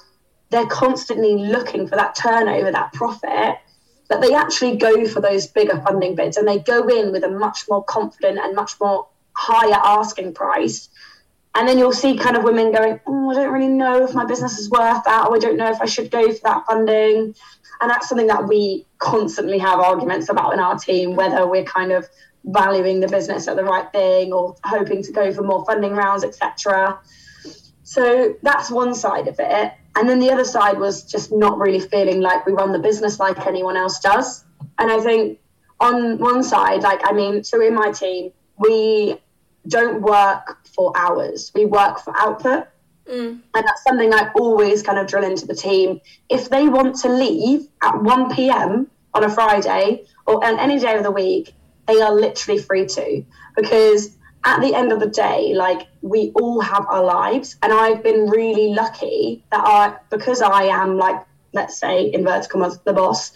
[0.50, 3.56] they're constantly looking for that turnover, that profit,
[4.08, 7.30] that they actually go for those bigger funding bids and they go in with a
[7.30, 10.88] much more confident and much more higher asking price
[11.54, 14.24] and then you'll see kind of women going, oh, I don't really know if my
[14.24, 17.34] business is worth that, or I don't know if I should go for that funding.
[17.80, 21.92] And that's something that we constantly have arguments about in our team, whether we're kind
[21.92, 22.08] of
[22.44, 26.24] valuing the business at the right thing or hoping to go for more funding rounds,
[26.24, 27.00] etc.
[27.82, 29.72] So that's one side of it.
[29.96, 33.18] And then the other side was just not really feeling like we run the business
[33.18, 34.44] like anyone else does.
[34.78, 35.40] And I think
[35.80, 39.20] on one side, like, I mean, so in my team, we
[39.66, 41.52] don't work for hours.
[41.54, 42.66] We work for output.
[43.08, 43.40] Mm.
[43.54, 46.00] And that's something I always kind of drill into the team.
[46.28, 48.88] If they want to leave at 1 p.m.
[49.14, 51.54] on a Friday or on any day of the week,
[51.86, 53.24] they are literally free to.
[53.56, 57.56] Because at the end of the day, like we all have our lives.
[57.62, 61.20] And I've been really lucky that I, because I am like,
[61.52, 63.32] let's say, inverted commas, the boss,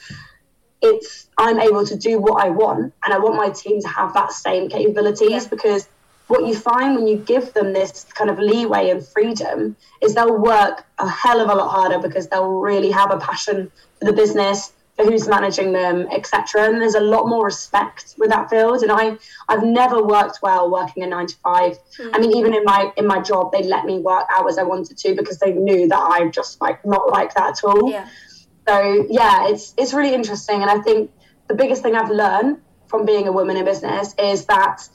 [0.81, 2.93] it's I'm able to do what I want.
[3.05, 5.49] And I want my team to have that same capabilities yeah.
[5.49, 5.89] because
[6.27, 10.39] what you find when you give them this kind of leeway and freedom is they'll
[10.39, 14.13] work a hell of a lot harder because they'll really have a passion for the
[14.13, 18.83] business for who's managing them etc and there's a lot more respect with that field
[18.83, 19.17] and i
[19.49, 22.11] i've never worked well working a nine to five mm.
[22.13, 24.97] i mean even in my in my job they let me work hours i wanted
[24.97, 28.09] to because they knew that i just like not like that at all yeah.
[28.67, 31.11] so yeah it's it's really interesting and i think
[31.49, 34.89] the biggest thing i've learned from being a woman in business is that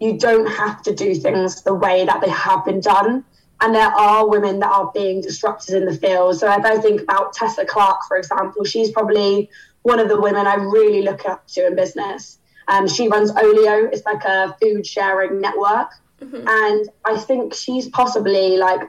[0.00, 3.24] you don't have to do things the way that they have been done.
[3.60, 6.38] And there are women that are being disrupted in the field.
[6.38, 9.48] So if I think about Tessa Clarke, for example, she's probably
[9.82, 12.38] one of the women I really look up to in business.
[12.68, 15.90] Um, she runs Olio, it's like a food sharing network.
[16.20, 16.46] Mm-hmm.
[16.46, 18.80] And I think she's possibly like,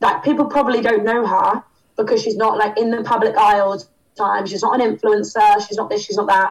[0.00, 1.62] like people probably don't know her
[1.96, 3.84] because she's not like in the public eye all the
[4.16, 4.46] time.
[4.46, 5.66] She's not an influencer.
[5.66, 6.50] She's not this, she's not that.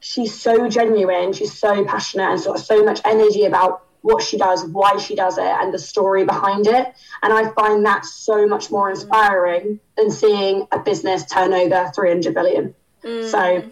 [0.00, 1.32] she's so genuine.
[1.32, 5.36] She's so passionate and got so much energy about what she does, why she does
[5.38, 6.94] it, and the story behind it.
[7.22, 12.34] And I find that so much more inspiring than seeing a business turn over 300
[12.34, 12.74] billion.
[13.04, 13.30] Mm.
[13.30, 13.70] So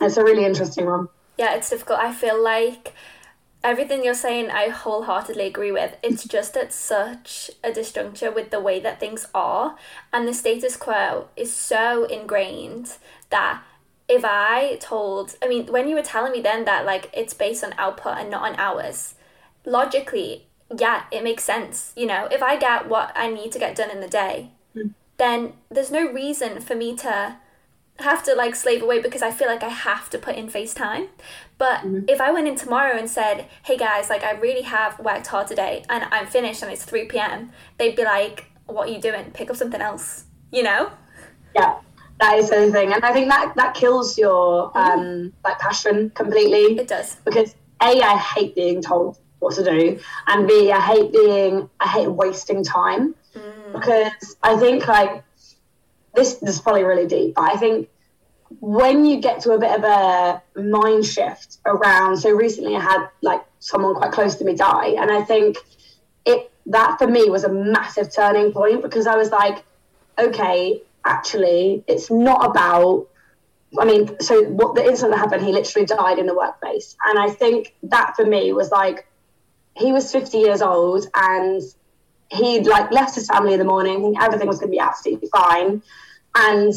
[0.00, 1.08] it's a really interesting one.
[1.38, 1.98] Yeah, it's difficult.
[1.98, 2.92] I feel like
[3.64, 5.96] everything you're saying, I wholeheartedly agree with.
[6.02, 9.76] It's just at such a disjuncture with the way that things are,
[10.12, 12.98] and the status quo is so ingrained
[13.30, 13.62] that
[14.08, 17.62] if I told, I mean, when you were telling me then that like it's based
[17.62, 19.14] on output and not on hours,
[19.64, 21.92] logically, yeah, it makes sense.
[21.96, 24.92] You know, if I get what I need to get done in the day, mm.
[25.18, 27.36] then there's no reason for me to
[27.98, 31.08] have to like slave away because I feel like I have to put in FaceTime.
[31.58, 32.00] But mm-hmm.
[32.08, 35.48] if I went in tomorrow and said, hey guys, like I really have worked hard
[35.48, 39.32] today and I'm finished and it's 3 p.m., they'd be like, what are you doing?
[39.32, 40.92] Pick up something else, you know?
[41.54, 41.80] Yeah.
[42.20, 46.76] That is the thing, and I think that that kills your um, like passion completely.
[46.76, 51.12] It does because a I hate being told what to do, and B, I hate
[51.12, 53.72] being, I hate wasting time mm.
[53.72, 55.22] because I think like
[56.14, 57.88] this, this is probably really deep, but I think
[58.60, 63.08] when you get to a bit of a mind shift around, so recently I had
[63.22, 65.56] like someone quite close to me die, and I think
[66.24, 69.64] it that for me was a massive turning point because I was like,
[70.18, 73.08] okay, actually, it's not about
[73.78, 76.96] I mean, so what the incident that happened, he literally died in the workplace.
[77.06, 79.06] And I think that for me was like,
[79.76, 81.62] he was 50 years old and
[82.30, 85.82] he'd like left his family in the morning, everything was going to be absolutely fine.
[86.34, 86.72] And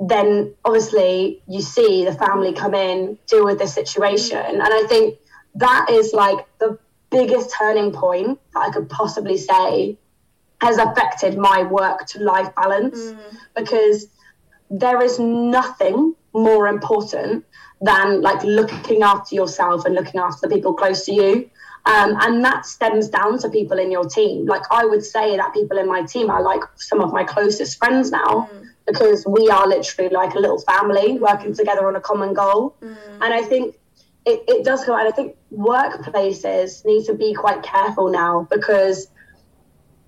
[0.00, 4.38] then obviously you see the family come in, deal with this situation.
[4.38, 5.18] And I think
[5.56, 6.78] that is like the
[7.10, 9.98] biggest turning point that I could possibly say
[10.62, 13.18] has affected my work to life balance mm.
[13.56, 14.06] because
[14.70, 17.44] there is nothing more important
[17.80, 21.50] than like looking after yourself and looking after the people close to you.
[21.84, 24.46] Um, and that stems down to people in your team.
[24.46, 27.76] Like I would say that people in my team are like some of my closest
[27.78, 28.68] friends now mm.
[28.86, 32.76] because we are literally like a little family working together on a common goal.
[32.80, 32.96] Mm.
[33.20, 33.74] And I think
[34.24, 39.08] it, it does go, and I think workplaces need to be quite careful now because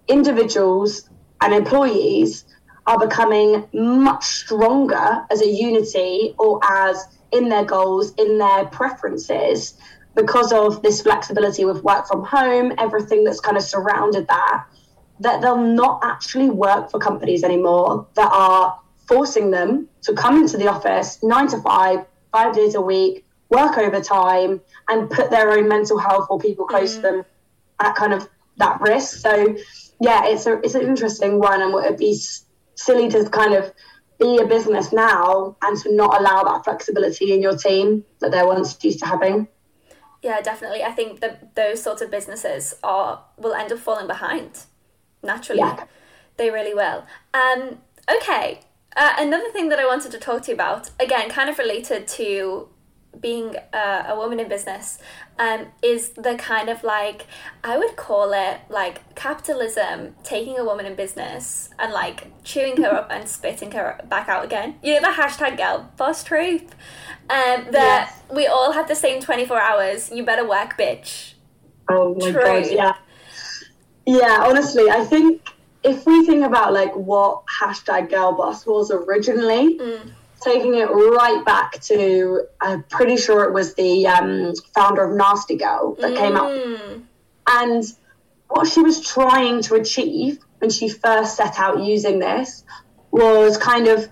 [0.09, 1.09] individuals
[1.41, 2.45] and employees
[2.87, 9.75] are becoming much stronger as a unity or as in their goals, in their preferences
[10.15, 14.65] because of this flexibility with work from home, everything that's kind of surrounded that,
[15.21, 20.57] that they'll not actually work for companies anymore that are forcing them to come into
[20.57, 25.69] the office nine to five, five days a week, work overtime, and put their own
[25.69, 26.97] mental health or people close mm.
[26.97, 27.25] to them
[27.81, 29.19] at kind of that risk.
[29.19, 29.57] So,
[30.01, 32.19] yeah, it's a it's an interesting one, and it'd be
[32.75, 33.73] silly to kind of
[34.19, 38.47] be a business now and to not allow that flexibility in your team that they're
[38.47, 39.49] once used to having.
[40.23, 40.83] Yeah, definitely.
[40.83, 44.61] I think that those sorts of businesses are will end up falling behind
[45.23, 45.61] naturally.
[45.61, 45.85] Yeah.
[46.37, 47.07] They really will.
[47.33, 47.79] Um,
[48.11, 48.61] okay.
[48.97, 52.07] Uh, another thing that I wanted to talk to you about, again, kind of related
[52.09, 52.69] to
[53.21, 54.99] being a, a woman in business
[55.39, 57.27] um, is the kind of like
[57.63, 62.95] I would call it like capitalism taking a woman in business and like chewing her
[62.95, 64.77] up and spitting her back out again.
[64.83, 66.75] You know the hashtag girl boss truth.
[67.31, 68.23] Um, that yes.
[68.31, 70.11] we all have the same twenty four hours.
[70.11, 71.35] You better work, bitch.
[71.89, 72.95] Oh my god, yeah,
[74.07, 74.45] yeah.
[74.47, 75.49] Honestly, I think
[75.83, 79.79] if we think about like what hashtag girl boss was originally.
[79.79, 80.11] Mm
[80.45, 85.57] taking it right back to, I'm pretty sure it was the um, founder of Nasty
[85.57, 86.17] Gal that mm.
[86.17, 86.45] came up.
[86.45, 87.03] Mm.
[87.47, 87.85] And
[88.49, 92.65] what she was trying to achieve when she first set out using this
[93.11, 94.09] was kind of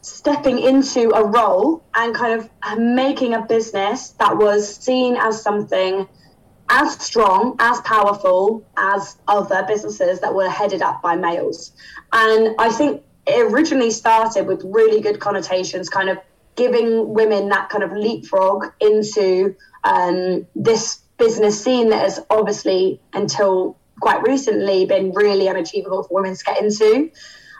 [0.00, 6.06] stepping into a role and kind of making a business that was seen as something
[6.68, 11.72] as strong, as powerful as other businesses that were headed up by males.
[12.12, 16.18] And I think it originally started with really good connotations, kind of
[16.54, 19.54] giving women that kind of leapfrog into
[19.84, 26.36] um, this business scene that has obviously until quite recently been really unachievable for women
[26.36, 27.10] to get into.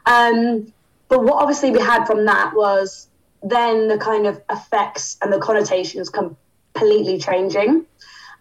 [0.04, 0.72] Um,
[1.08, 3.08] but what obviously we had from that was
[3.42, 7.86] then the kind of effects and the connotations completely changing.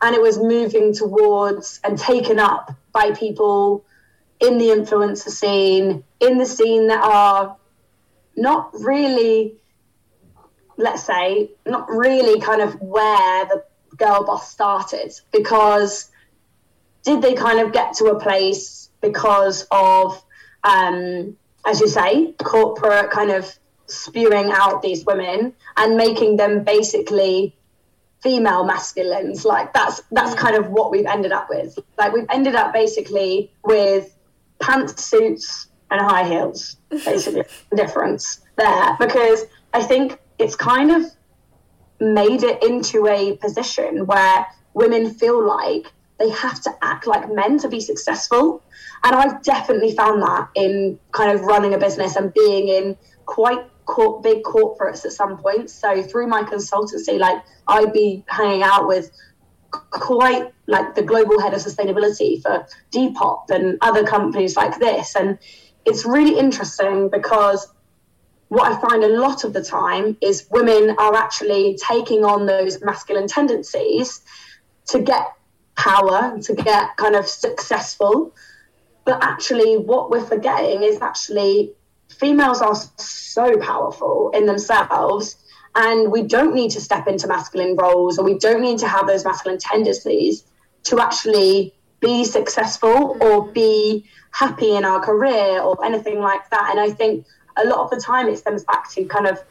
[0.01, 3.85] And it was moving towards and taken up by people
[4.39, 7.57] in the influencer scene, in the scene that are
[8.35, 9.55] not really,
[10.77, 13.63] let's say, not really kind of where the
[13.97, 15.13] girl boss started.
[15.31, 16.09] Because
[17.03, 20.23] did they kind of get to a place because of,
[20.63, 23.57] um, as you say, corporate kind of
[23.87, 27.55] spewing out these women and making them basically
[28.21, 30.37] female masculines like that's that's mm.
[30.37, 34.17] kind of what we've ended up with like we've ended up basically with
[34.59, 41.03] pantsuits and high heels basically the difference there because i think it's kind of
[41.99, 47.57] made it into a position where women feel like they have to act like men
[47.57, 48.63] to be successful
[49.03, 53.65] and i've definitely found that in kind of running a business and being in quite
[54.21, 55.69] big corporates at some point.
[55.69, 59.11] So through my consultancy, like I'd be hanging out with
[59.71, 65.15] quite like the global head of sustainability for Depop and other companies like this.
[65.15, 65.37] And
[65.85, 67.67] it's really interesting because
[68.49, 72.81] what I find a lot of the time is women are actually taking on those
[72.83, 74.21] masculine tendencies
[74.87, 75.33] to get
[75.75, 78.33] power, to get kind of successful.
[79.03, 81.73] But actually, what we're forgetting is actually
[82.07, 85.35] females are so powerful in themselves
[85.75, 89.07] and we don't need to step into masculine roles or we don't need to have
[89.07, 90.45] those masculine tendencies
[90.83, 96.67] to actually be successful or be happy in our career or anything like that.
[96.71, 97.25] And i think
[97.57, 99.41] a lot of the time it stems back to kind of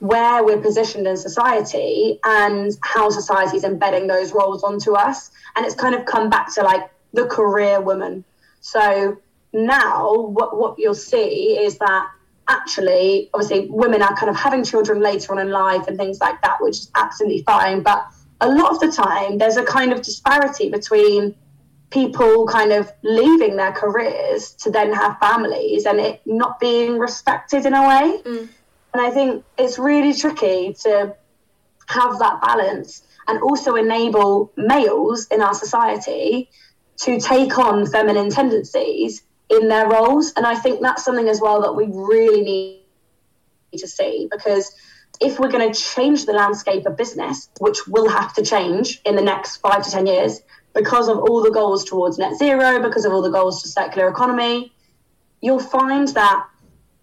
[0.00, 5.30] where we're positioned in society and how society is embedding those roles onto us.
[5.56, 8.24] And it's kind of come back to like the career woman.
[8.60, 9.18] So
[9.52, 12.10] now what, what you'll see is that
[12.48, 16.40] actually, obviously, women are kind of having children later on in life and things like
[16.42, 17.82] that, which is absolutely fine.
[17.82, 18.06] But
[18.40, 21.34] a lot of the time, there's a kind of disparity between
[21.90, 27.64] people kind of leaving their careers to then have families and it not being respected
[27.64, 28.20] in a way.
[28.24, 28.48] Mm.
[28.92, 31.14] And I think it's really tricky to
[31.86, 36.50] have that balance and also enable males in our society
[36.98, 40.32] to take on feminine tendencies in their roles.
[40.36, 42.82] And I think that's something as well that we really
[43.72, 44.74] need to see because
[45.20, 49.16] if we're going to change the landscape of business, which will have to change in
[49.16, 50.40] the next five to 10 years
[50.78, 54.08] because of all the goals towards net zero, because of all the goals to circular
[54.08, 54.72] economy,
[55.40, 56.46] you'll find that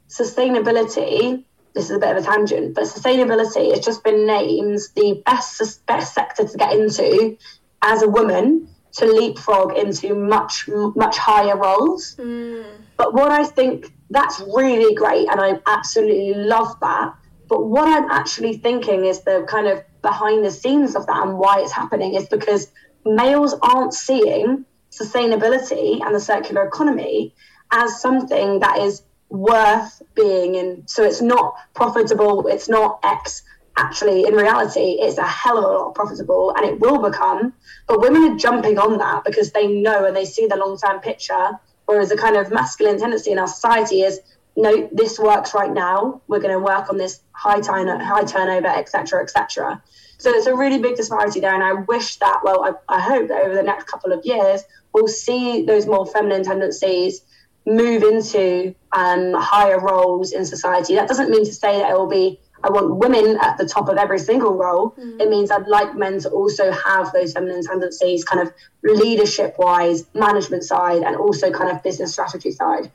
[0.08, 1.44] sustainability.
[1.74, 5.86] This is a bit of a tangent, but sustainability has just been named the best
[5.88, 7.38] best sector to get into
[7.82, 12.16] as a woman to leapfrog into much much higher roles.
[12.16, 12.78] Mm.
[12.96, 17.14] But what I think that's really great, and I absolutely love that.
[17.50, 21.38] But what I'm actually thinking is the kind of behind the scenes of that and
[21.38, 22.72] why it's happening is because
[23.06, 27.34] males aren't seeing sustainability and the circular economy
[27.72, 30.84] as something that is worth being in.
[30.88, 33.44] So it's not profitable, it's not X
[33.78, 37.54] actually in reality it's a hell of a lot profitable and it will become.
[37.88, 41.60] But women are jumping on that because they know and they see the long-term picture
[41.86, 44.20] whereas the kind of masculine tendency in our society is
[44.56, 46.22] no this works right now.
[46.28, 49.84] We're going to work on this high turn high turnover etc etc
[50.26, 53.28] so it's a really big disparity there and i wish that well I, I hope
[53.28, 57.22] that over the next couple of years we'll see those more feminine tendencies
[57.68, 62.08] move into um, higher roles in society that doesn't mean to say that it will
[62.08, 64.96] be I want women at the top of every single role.
[65.00, 65.22] Mm.
[65.22, 68.52] It means I'd like men to also have those feminine tendencies, kind of
[68.82, 72.90] leadership wise, management side, and also kind of business strategy side.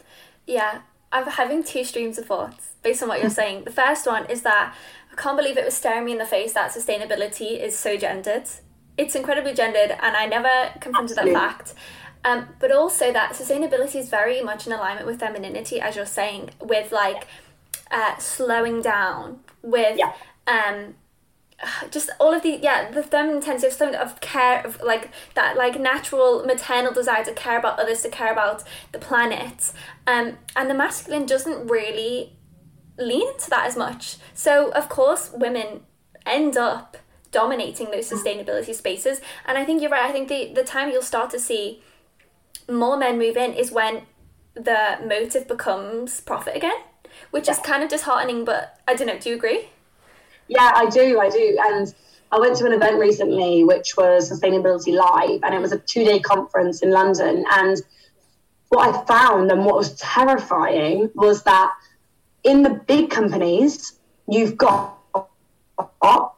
[0.45, 0.81] Yeah,
[1.13, 3.63] I'm having two streams of thoughts based on what you're saying.
[3.63, 4.75] The first one is that
[5.13, 8.45] I can't believe it was staring me in the face that sustainability is so gendered.
[8.97, 11.33] It's incredibly gendered, and I never confronted Absolutely.
[11.33, 11.75] that fact.
[12.25, 16.51] Um, but also that sustainability is very much in alignment with femininity, as you're saying,
[16.61, 17.27] with like
[17.91, 20.13] uh, slowing down, with yeah.
[20.47, 20.95] um
[21.91, 25.79] just all of the yeah the feminine intensive something of care of like that like
[25.79, 29.73] natural maternal desire to care about others to care about the planet
[30.07, 32.33] um and the masculine doesn't really
[32.99, 35.81] lean into that as much so of course women
[36.27, 36.97] end up
[37.33, 41.03] dominating those sustainability spaces and i think you're right i think the the time you'll
[41.03, 41.83] start to see
[42.69, 44.03] more men move in is when
[44.55, 46.77] the motive becomes profit again
[47.31, 48.45] which is kind of disheartening.
[48.45, 49.19] But I don't know.
[49.19, 49.69] Do you agree?
[50.49, 51.21] Yeah, I do.
[51.21, 51.59] I do.
[51.61, 51.95] And
[52.33, 56.05] I went to an event recently, which was Sustainability Live, and it was a two
[56.05, 57.45] day conference in London.
[57.51, 57.81] And
[58.69, 61.73] what I found and what was terrifying was that
[62.45, 64.97] in the big companies, you've got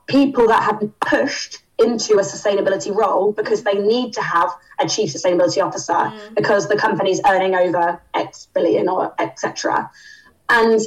[0.06, 4.88] people that have been pushed into a sustainability role because they need to have a
[4.88, 6.34] chief sustainability officer mm.
[6.34, 9.90] because the company's earning over X billion or etc.
[10.48, 10.80] And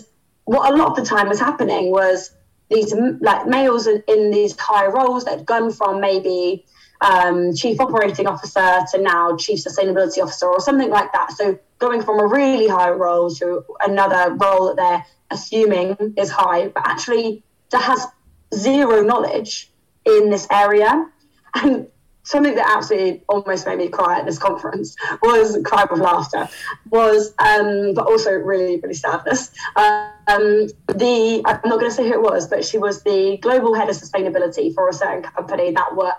[0.46, 2.32] what a lot of the time was happening was
[2.70, 6.66] these like males in, in these high roles that had gone from maybe
[7.02, 11.32] um, chief operating officer to now chief sustainability officer or something like that.
[11.34, 16.70] So going from a really high role to another role that they're assuming is high,
[16.70, 18.06] but actually that has
[18.54, 19.72] zero knowledge
[20.06, 21.10] in this area.
[21.56, 21.88] And
[22.26, 26.50] something that absolutely almost made me cry at this conference was cry with laughter
[26.90, 32.14] was um, but also really really sadness um, the i'm not going to say who
[32.14, 35.96] it was but she was the global head of sustainability for a certain company that
[35.96, 36.14] were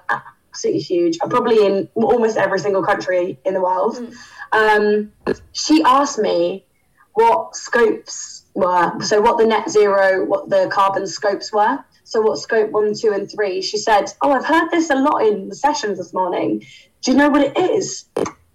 [0.56, 4.14] absolutely huge probably in almost every single country in the world mm.
[4.52, 5.12] um,
[5.52, 6.64] she asked me
[7.12, 12.38] what scopes were so what the net zero what the carbon scopes were so what
[12.38, 13.60] scope one, two, and three?
[13.60, 16.64] She said, "Oh, I've heard this a lot in the sessions this morning.
[17.02, 18.04] Do you know what it is?"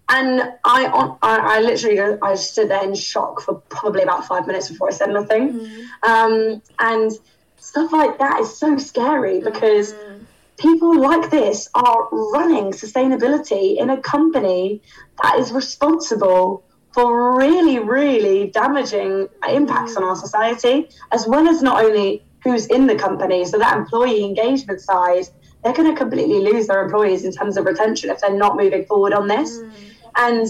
[0.08, 0.86] And I,
[1.22, 4.92] I, I literally, I stood there in shock for probably about five minutes before I
[4.92, 5.60] said nothing.
[5.60, 5.86] Mm.
[6.02, 7.12] Um, and
[7.58, 10.24] stuff like that is so scary because mm.
[10.58, 14.82] People like this are running sustainability in a company
[15.22, 21.82] that is responsible for really, really damaging impacts on our society, as well as not
[21.82, 23.44] only who's in the company.
[23.44, 25.24] So that employee engagement side,
[25.62, 28.84] they're going to completely lose their employees in terms of retention if they're not moving
[28.84, 29.58] forward on this.
[29.58, 29.72] Mm.
[30.16, 30.46] And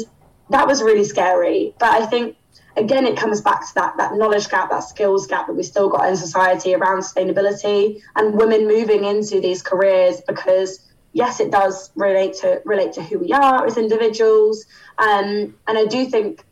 [0.50, 1.74] that was really scary.
[1.78, 2.36] But I think
[2.76, 5.88] again it comes back to that that knowledge gap, that skills gap that we still
[5.88, 11.90] got in society around sustainability and women moving into these careers because yes, it does
[11.94, 14.64] relate to relate to who we are as individuals.
[14.98, 16.44] Um, and I do think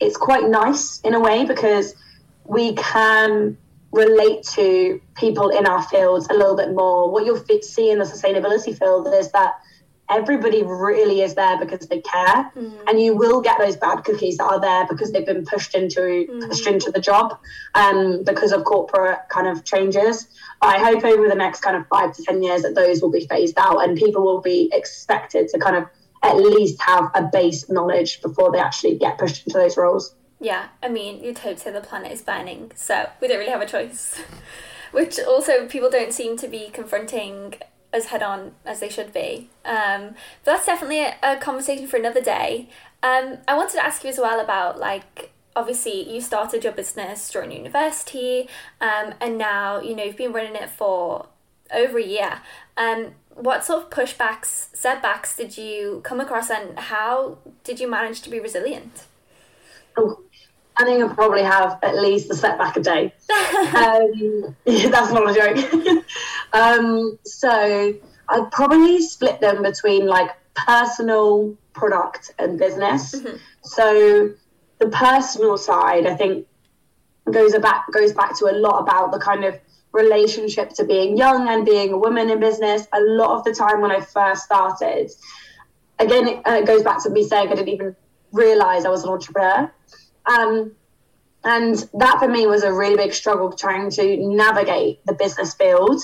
[0.00, 1.94] it's quite nice in a way because
[2.44, 3.56] we can
[3.90, 7.10] relate to people in our fields a little bit more.
[7.10, 9.54] What you'll see in the sustainability field is that
[10.10, 12.72] everybody really is there because they care, mm.
[12.88, 16.00] and you will get those bad cookies that are there because they've been pushed into
[16.00, 16.48] mm.
[16.48, 17.38] pushed into the job,
[17.74, 20.28] um, because of corporate kind of changes.
[20.60, 23.26] I hope over the next kind of five to ten years that those will be
[23.26, 25.84] phased out, and people will be expected to kind of
[26.22, 30.14] at least have a base knowledge before they actually get pushed into those roles.
[30.40, 31.72] Yeah, I mean, you'd hope so.
[31.72, 34.20] The planet is burning, so we don't really have a choice.
[34.90, 37.56] Which also people don't seem to be confronting
[37.92, 39.48] as head on as they should be.
[39.64, 40.14] Um,
[40.44, 42.68] but that's definitely a, a conversation for another day.
[43.02, 47.30] Um, I wanted to ask you as well about like obviously you started your business
[47.30, 48.48] during university,
[48.80, 51.26] um, and now you know you've been running it for
[51.72, 52.40] over a year.
[52.76, 58.20] Um, what sort of pushbacks, setbacks did you come across, and how did you manage
[58.22, 59.04] to be resilient?
[59.96, 60.20] Oh,
[60.76, 63.12] I think I'll probably have at least a setback a day.
[63.76, 66.04] um, that's not a joke.
[66.52, 67.94] um, so
[68.28, 73.14] I'd probably split them between like personal, product, and business.
[73.14, 73.36] Mm-hmm.
[73.62, 74.30] So
[74.78, 76.46] the personal side, I think,
[77.30, 79.58] goes back goes back to a lot about the kind of
[79.92, 82.86] relationship to being young and being a woman in business.
[82.92, 85.10] A lot of the time when I first started,
[85.98, 87.96] again, it, uh, goes back to me saying I didn't even
[88.32, 89.72] realize I was an entrepreneur.
[90.26, 90.72] Um,
[91.44, 96.02] and that for me was a really big struggle trying to navigate the business field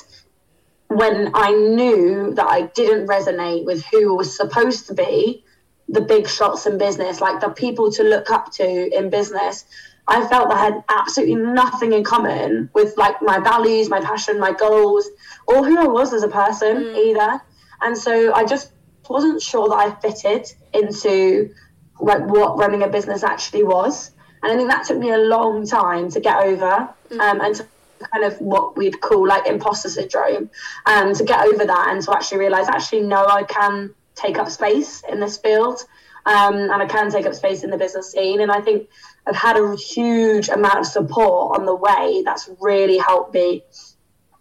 [0.97, 5.45] when I knew that I didn't resonate with who was supposed to be
[5.89, 9.65] the big shots in business, like the people to look up to in business.
[10.07, 14.39] I felt that I had absolutely nothing in common with like my values, my passion,
[14.39, 15.09] my goals,
[15.47, 17.07] or who I was as a person mm.
[17.07, 17.41] either.
[17.81, 18.73] And so I just
[19.09, 21.55] wasn't sure that I fitted into
[22.01, 24.11] like what running a business actually was.
[24.43, 27.21] And I think that took me a long time to get over mm.
[27.21, 27.67] um, and to
[28.13, 30.51] kind of what we'd call like imposter syndrome
[30.87, 34.49] um, to get over that and to actually realize actually no I can take up
[34.49, 35.81] space in this field
[36.27, 38.41] um, and I can take up space in the business scene.
[38.41, 38.89] And I think
[39.27, 43.63] I've had a huge amount of support on the way that's really helped me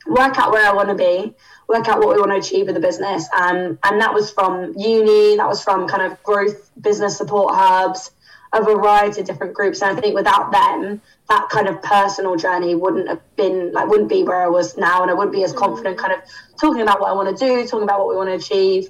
[0.07, 1.33] work out where I want to be
[1.69, 3.27] work out what we want to achieve with the business.
[3.37, 8.11] And and that was from uni that was from kind of growth business support hubs
[8.53, 9.81] a variety of different groups.
[9.81, 14.09] And I think without them, that kind of personal journey wouldn't have been like wouldn't
[14.09, 16.19] be where I was now, and I wouldn't be as confident, kind of
[16.59, 18.89] talking about what I want to do, talking about what we want to achieve.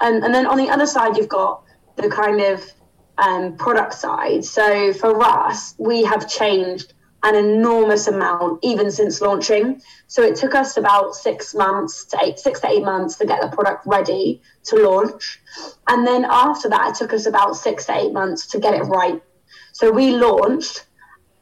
[0.00, 1.62] And and then on the other side, you've got
[1.96, 2.64] the kind of
[3.18, 4.44] um, product side.
[4.44, 6.92] So for us, we have changed
[7.26, 9.82] an enormous amount even since launching.
[10.06, 13.40] So it took us about six months to eight, six to eight months to get
[13.40, 15.40] the product ready to launch.
[15.88, 18.82] And then after that, it took us about six to eight months to get it
[18.82, 19.20] right.
[19.72, 20.86] So we launched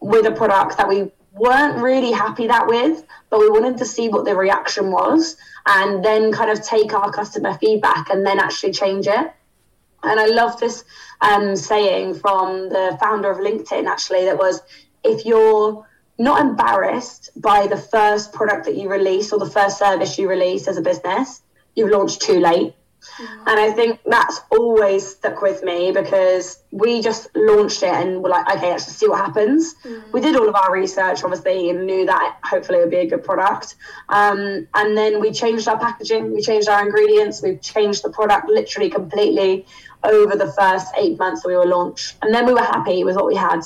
[0.00, 4.08] with a product that we weren't really happy that with, but we wanted to see
[4.08, 8.72] what the reaction was and then kind of take our customer feedback and then actually
[8.72, 9.32] change it.
[10.02, 10.84] And I love this
[11.20, 14.60] um, saying from the founder of LinkedIn actually that was
[15.04, 15.86] if you're
[16.18, 20.68] not embarrassed by the first product that you release or the first service you release
[20.68, 21.42] as a business,
[21.74, 22.74] you've launched too late.
[23.18, 23.48] Mm-hmm.
[23.48, 28.30] And I think that's always stuck with me because we just launched it and we're
[28.30, 29.74] like, okay, let's just see what happens.
[29.84, 30.10] Mm-hmm.
[30.12, 33.06] We did all of our research, obviously, and knew that hopefully it would be a
[33.06, 33.76] good product.
[34.08, 38.48] Um, and then we changed our packaging, we changed our ingredients, we've changed the product
[38.48, 39.66] literally completely
[40.02, 42.16] over the first eight months that we were launched.
[42.22, 43.60] And then we were happy with what we had.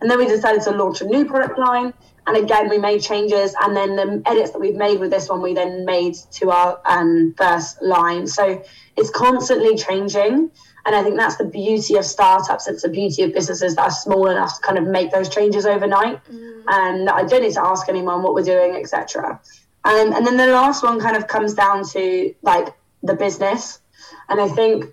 [0.00, 1.92] And then we decided to launch a new product line.
[2.26, 3.54] And again, we made changes.
[3.60, 6.80] And then the edits that we've made with this one, we then made to our
[6.84, 8.26] um, first line.
[8.26, 8.62] So
[8.96, 10.50] it's constantly changing.
[10.86, 12.68] And I think that's the beauty of startups.
[12.68, 15.66] It's the beauty of businesses that are small enough to kind of make those changes
[15.66, 16.24] overnight.
[16.26, 16.62] Mm.
[16.68, 19.40] And I don't need to ask anyone what we're doing, etc.
[19.84, 23.80] Um, and then the last one kind of comes down to like the business.
[24.28, 24.86] And I think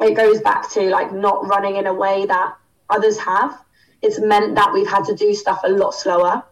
[0.00, 2.56] it goes back to like not running in a way that
[2.90, 3.63] others have
[4.04, 6.44] it's meant that we've had to do stuff a lot slower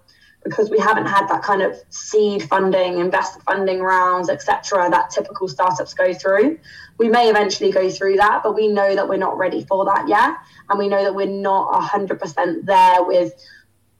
[0.42, 4.88] because we haven't had that kind of seed funding, investor funding rounds, etc.
[4.90, 6.58] that typical startups go through.
[6.98, 10.08] We may eventually go through that, but we know that we're not ready for that
[10.08, 10.34] yet,
[10.68, 13.32] and we know that we're not hundred percent there with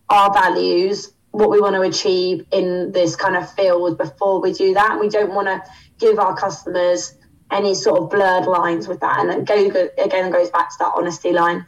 [0.09, 4.75] our values, what we want to achieve in this kind of field before we do
[4.75, 4.99] that.
[4.99, 5.63] We don't want to
[5.99, 7.15] give our customers
[7.51, 10.93] any sort of blurred lines with that, and it go, again goes back to that
[10.97, 11.67] honesty line.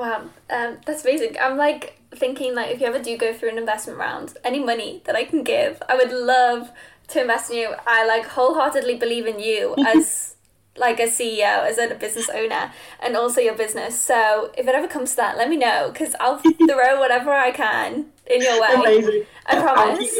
[0.00, 1.36] Wow, um, that's amazing.
[1.38, 5.02] I'm like thinking like if you ever do go through an investment round, any money
[5.04, 6.70] that I can give, I would love
[7.08, 7.74] to invest in you.
[7.86, 10.36] I like wholeheartedly believe in you as
[10.74, 12.72] like a CEO, as a business owner,
[13.02, 14.00] and also your business.
[14.00, 17.50] So if it ever comes to that, let me know because I'll throw whatever I
[17.50, 18.68] can in your way.
[18.72, 19.26] Amazing.
[19.44, 20.18] I promise.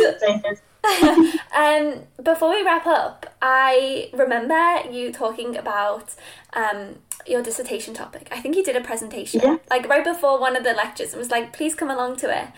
[1.56, 6.14] um, before we wrap up, I remember you talking about
[6.52, 6.96] um,
[7.30, 8.28] your dissertation topic.
[8.30, 9.56] I think you did a presentation, yeah.
[9.70, 11.14] like right before one of the lectures.
[11.14, 12.48] It was like, please come along to it.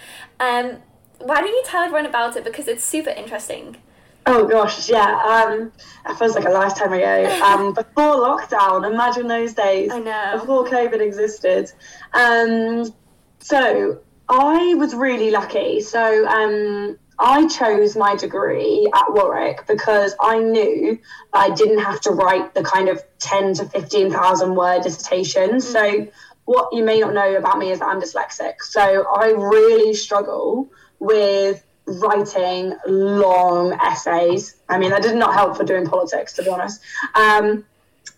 [0.40, 0.78] Um,
[1.18, 3.76] why don't you tell everyone about it because it's super interesting.
[4.24, 5.46] Oh gosh, yeah.
[5.48, 5.72] Um,
[6.08, 7.42] it feels like a lifetime ago.
[7.44, 9.90] Um, before lockdown, imagine those days.
[9.90, 10.38] I know.
[10.38, 11.72] Before COVID existed.
[12.12, 12.92] Um,
[13.40, 15.80] so I was really lucky.
[15.80, 20.98] So um, I chose my degree at Warwick because I knew
[21.32, 25.50] I didn't have to write the kind of 10 to 15,000 word dissertation.
[25.50, 25.58] Mm-hmm.
[25.60, 26.08] So,
[26.44, 28.60] what you may not know about me is that I'm dyslexic.
[28.62, 30.68] So, I really struggle
[30.98, 34.56] with writing long essays.
[34.68, 36.80] I mean, that did not help for doing politics, to be honest.
[37.14, 37.64] Um,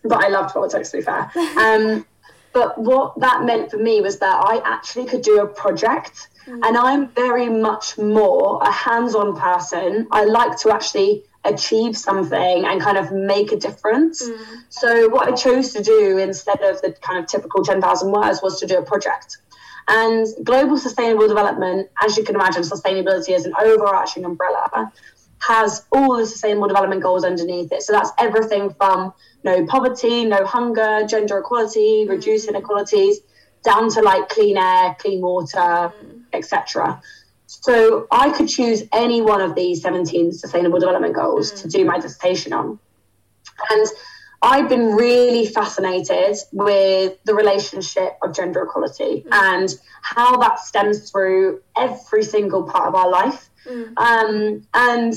[0.03, 1.31] but I loved politics, to be fair.
[1.57, 2.05] Um,
[2.53, 6.59] but what that meant for me was that I actually could do a project Mm.
[6.63, 10.07] And I'm very much more a hands on person.
[10.11, 14.27] I like to actually achieve something and kind of make a difference.
[14.27, 14.63] Mm.
[14.69, 18.59] So, what I chose to do instead of the kind of typical 10,000 words was
[18.59, 19.37] to do a project.
[19.87, 24.91] And global sustainable development, as you can imagine, sustainability is an overarching umbrella,
[25.39, 27.83] has all the sustainable development goals underneath it.
[27.83, 32.49] So that's everything from no poverty, no hunger, gender equality, reduce mm.
[32.49, 33.19] inequalities,
[33.63, 37.01] down to like clean air, clean water, mm etc.
[37.47, 41.61] So I could choose any one of these 17 sustainable development goals mm.
[41.61, 42.79] to do my dissertation on.
[43.69, 43.87] And
[44.41, 49.27] I've been really fascinated with the relationship of gender equality mm.
[49.31, 53.49] and how that stems through every single part of our life.
[53.65, 53.97] Mm.
[53.97, 55.15] Um, and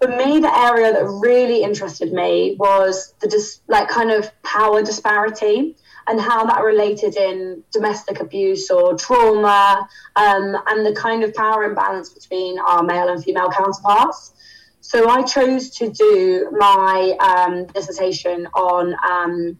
[0.00, 4.82] for me, the area that really interested me was the dis- like kind of power
[4.82, 5.76] disparity
[6.06, 11.64] and how that related in domestic abuse or trauma um, and the kind of power
[11.64, 14.32] imbalance between our male and female counterparts.
[14.80, 19.58] So I chose to do my um, dissertation on um,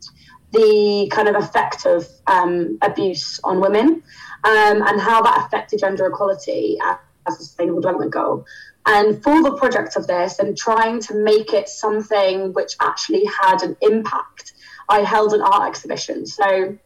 [0.52, 4.02] the kind of effect of um, abuse on women
[4.44, 8.44] um, and how that affected gender equality as a sustainable development goal.
[8.84, 13.62] And for the project of this and trying to make it something which actually had
[13.62, 14.54] an impact
[14.88, 16.26] I held an art exhibition.
[16.26, 16.76] So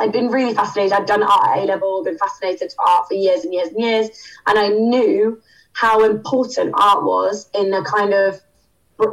[0.00, 0.92] I'd been really fascinated.
[0.92, 3.80] I'd done art at A level, been fascinated for art for years and years and
[3.80, 4.08] years.
[4.46, 5.40] And I knew
[5.72, 8.40] how important art was in a kind of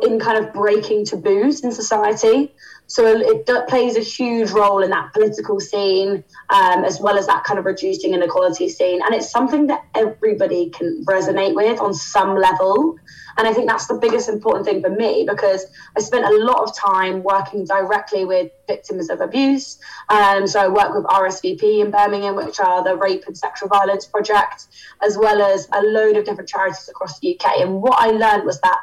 [0.02, 2.52] in kind of breaking taboos in society.
[2.88, 7.44] So it plays a huge role in that political scene, um, as well as that
[7.44, 9.02] kind of reducing inequality scene.
[9.04, 12.98] And it's something that everybody can resonate with on some level.
[13.38, 15.66] And I think that's the biggest important thing for me because
[15.98, 19.78] I spent a lot of time working directly with victims of abuse.
[20.10, 24.06] Um, so I work with RSVP in Birmingham, which are the Rape and Sexual Violence
[24.06, 24.68] Project,
[25.02, 27.60] as well as a load of different charities across the UK.
[27.62, 28.80] And what I learned was that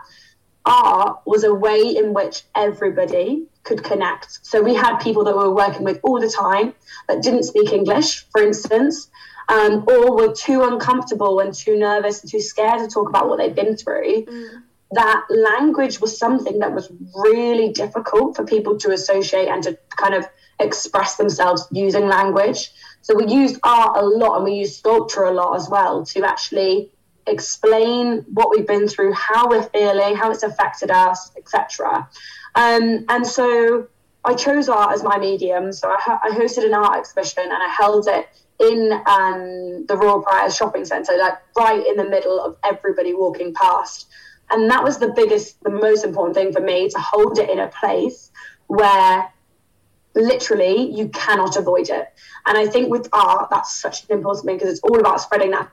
[0.65, 4.39] art was a way in which everybody could connect.
[4.43, 6.75] So we had people that we were working with all the time
[7.09, 9.09] that didn't speak English, for instance,
[9.53, 13.39] um, or were too uncomfortable and too nervous and too scared to talk about what
[13.39, 14.25] they'd been through.
[14.25, 14.63] Mm.
[14.93, 20.15] That language was something that was really difficult for people to associate and to kind
[20.15, 20.27] of
[20.59, 22.73] express themselves using language.
[23.03, 26.25] So we used art a lot and we used sculpture a lot as well to
[26.25, 26.91] actually
[27.27, 32.09] explain what we've been through, how we're feeling, how it's affected us, etc.
[32.55, 33.89] Um, and so
[34.25, 35.73] I chose art as my medium.
[35.73, 38.29] So I, I, hosted an art exhibition and I held it
[38.61, 43.55] in um, the Royal Priors shopping centre, like right in the middle of everybody walking
[43.55, 44.09] past.
[44.51, 47.59] And that was the biggest, the most important thing for me to hold it in
[47.59, 48.31] a place
[48.67, 49.33] where
[50.15, 52.13] literally you cannot avoid it.
[52.47, 55.53] And I think with art, that's such an important thing because it's all about spreading
[55.53, 55.71] that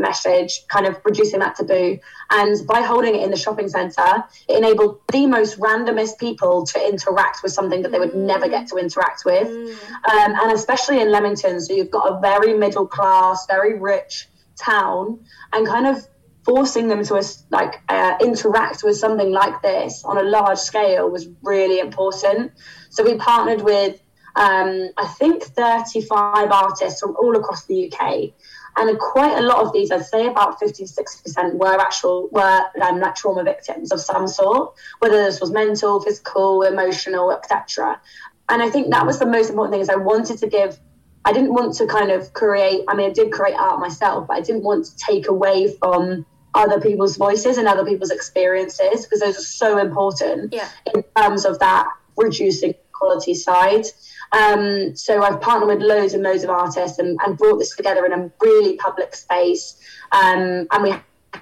[0.00, 1.98] message, kind of reducing that taboo.
[2.30, 6.88] And by holding it in the shopping centre, it enabled the most randomest people to
[6.88, 9.48] interact with something that they would never get to interact with.
[9.48, 9.70] Mm.
[10.10, 15.20] Um, and especially in Leamington, so you've got a very middle class, very rich town,
[15.52, 16.06] and kind of
[16.44, 17.20] forcing them to
[17.50, 22.52] like uh, interact with something like this on a large scale was really important.
[22.90, 24.00] So we partnered with
[24.36, 28.32] um, I think 35 artists from all across the UK
[28.76, 32.60] and quite a lot of these, I'd say about 50 to 60% were actual, were
[32.82, 38.00] um, like trauma victims of some sort, whether this was mental, physical, emotional, etc.
[38.48, 40.78] And I think that was the most important thing is I wanted to give,
[41.24, 44.36] I didn't want to kind of create, I mean, I did create art myself, but
[44.36, 49.20] I didn't want to take away from other people's voices and other people's experiences because
[49.20, 50.68] those are so important yeah.
[50.94, 53.84] in terms of that reducing quality side.
[54.32, 58.04] Um, so I've partnered with loads and loads of artists and, and brought this together
[58.06, 59.80] in a really public space.
[60.12, 60.94] Um, and we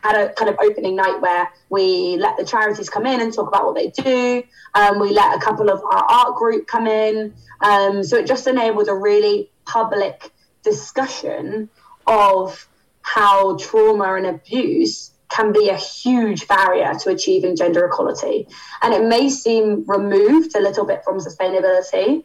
[0.02, 3.48] had a kind of opening night where we let the charities come in and talk
[3.48, 4.42] about what they do.
[4.74, 7.34] Um, we let a couple of our art group come in.
[7.60, 10.30] Um, so it just enabled a really public
[10.62, 11.68] discussion
[12.06, 12.68] of
[13.02, 18.46] how trauma and abuse can be a huge barrier to achieving gender equality.
[18.82, 22.24] And it may seem removed a little bit from sustainability,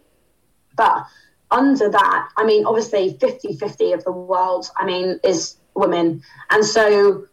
[0.79, 1.05] but
[1.51, 6.23] under that, I mean, obviously 50 50 of the world, I mean, is women.
[6.49, 7.25] And so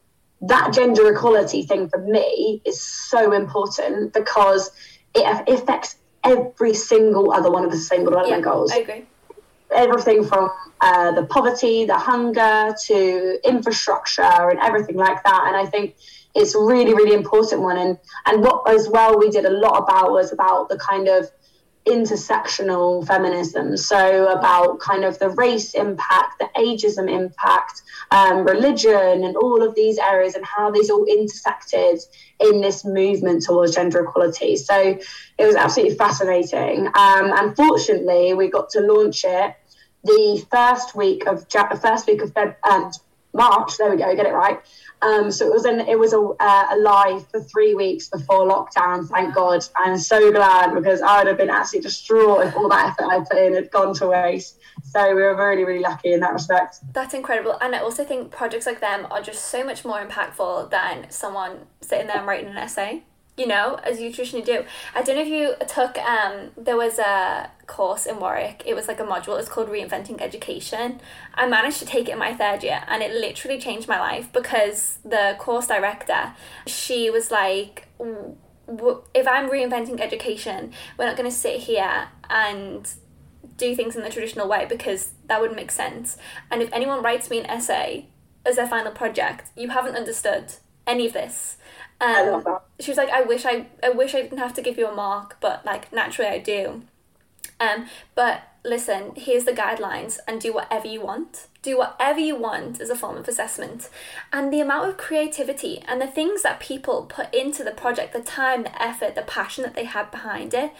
[0.42, 4.70] that gender equality thing for me is so important because
[5.14, 8.72] it affects every single other one of the sustainable development yeah, goals.
[8.72, 9.05] I agree.
[9.70, 15.44] Everything from uh, the poverty, the hunger to infrastructure and everything like that.
[15.47, 15.94] And I think
[16.34, 17.78] it's really, really important one.
[17.78, 21.30] And and what as well we did a lot about was about the kind of
[21.87, 23.76] intersectional feminism.
[23.76, 29.74] So, about kind of the race impact, the ageism impact, um, religion, and all of
[29.74, 32.01] these areas, and how these all intersected
[32.41, 34.57] in this movement towards gender equality.
[34.57, 34.99] So,
[35.39, 36.87] it was absolutely fascinating.
[36.87, 39.55] Um, and fortunately, we got to launch it
[40.05, 42.91] the first week of first week of Feb- um,
[43.32, 43.76] March.
[43.76, 44.61] There we go, get it right.
[45.03, 49.09] Um, so it was an, it was a, uh, alive for three weeks before lockdown.
[49.09, 49.64] Thank God.
[49.76, 53.20] I'm so glad because I would have been absolutely distraught if all that effort I
[53.20, 54.59] put in had gone to waste.
[54.84, 56.78] So we were really, really lucky in that respect.
[56.92, 57.59] That's incredible.
[57.61, 61.66] And I also think projects like them are just so much more impactful than someone
[61.80, 63.05] sitting there and writing an essay
[63.37, 64.64] you know, as you traditionally do.
[64.95, 68.62] I don't know if you took um there was a course in Warwick.
[68.64, 69.34] It was like a module.
[69.34, 71.01] It was called Reinventing Education.
[71.34, 74.32] I managed to take it in my third year and it literally changed my life
[74.32, 76.34] because the course director,
[76.66, 77.89] she was like
[79.14, 82.89] if I'm reinventing education, we're not going to sit here and
[83.57, 86.16] do things in the traditional way because that wouldn't make sense.
[86.51, 88.09] And if anyone writes me an essay
[88.45, 90.55] as their final project, you haven't understood
[90.87, 91.57] any of this.
[92.01, 92.62] Um, I love that.
[92.80, 94.94] She was like, I wish I, I wish I didn't have to give you a
[94.94, 96.82] mark, but like naturally I do.
[97.59, 101.47] Um, but listen, here's the guidelines, and do whatever you want.
[101.62, 103.88] Do whatever you want as a form of assessment.
[104.32, 108.20] And the amount of creativity and the things that people put into the project, the
[108.20, 110.72] time, the effort, the passion that they had behind it,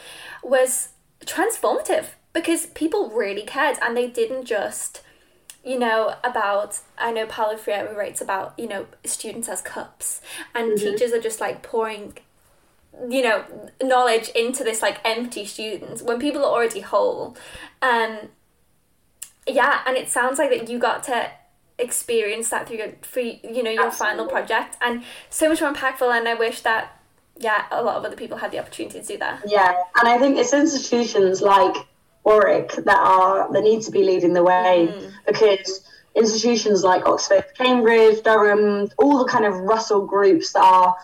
[0.43, 0.91] was
[1.25, 5.01] transformative because people really cared and they didn't just
[5.67, 10.21] you know, about I know Paulo Freire writes about, you know, students as cups
[10.55, 10.93] and mm-hmm.
[10.93, 12.17] teachers are just like pouring
[13.11, 13.45] you know
[13.83, 17.37] knowledge into this like empty students when people are already whole
[17.83, 18.21] um
[19.47, 21.31] yeah and it sounds like that you got to
[21.79, 24.17] experience that through your for you know your Absolutely.
[24.17, 26.99] final project and so much more impactful and I wish that
[27.37, 30.19] yeah a lot of other people had the opportunity to do that yeah and I
[30.19, 31.77] think it's institutions like
[32.27, 35.13] Warwick that are that need to be leading the way mm.
[35.27, 40.97] because institutions like Oxford, Cambridge, Durham, all the kind of Russell groups that are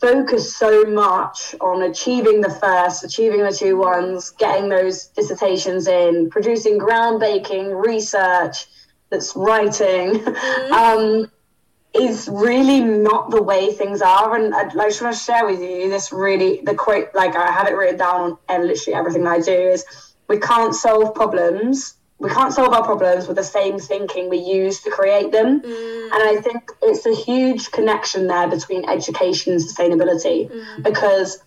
[0.00, 6.30] focused so much on achieving the first, achieving the two ones, getting those dissertations in,
[6.30, 8.64] producing groundbreaking research
[9.10, 10.72] that's writing, mm-hmm.
[10.72, 11.30] um,
[11.92, 14.36] is really not the way things are.
[14.36, 17.72] And I'd like to share with you this really, the quote, like I have it
[17.72, 19.84] written down on literally everything I do is
[20.30, 24.82] we can't solve problems we can't solve our problems with the same thinking we use
[24.82, 25.62] to create them.
[25.62, 26.04] Mm.
[26.12, 30.82] And I think it's a huge connection there between education and sustainability mm.
[30.82, 31.42] because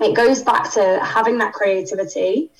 [0.00, 2.50] it goes back to having that creativity.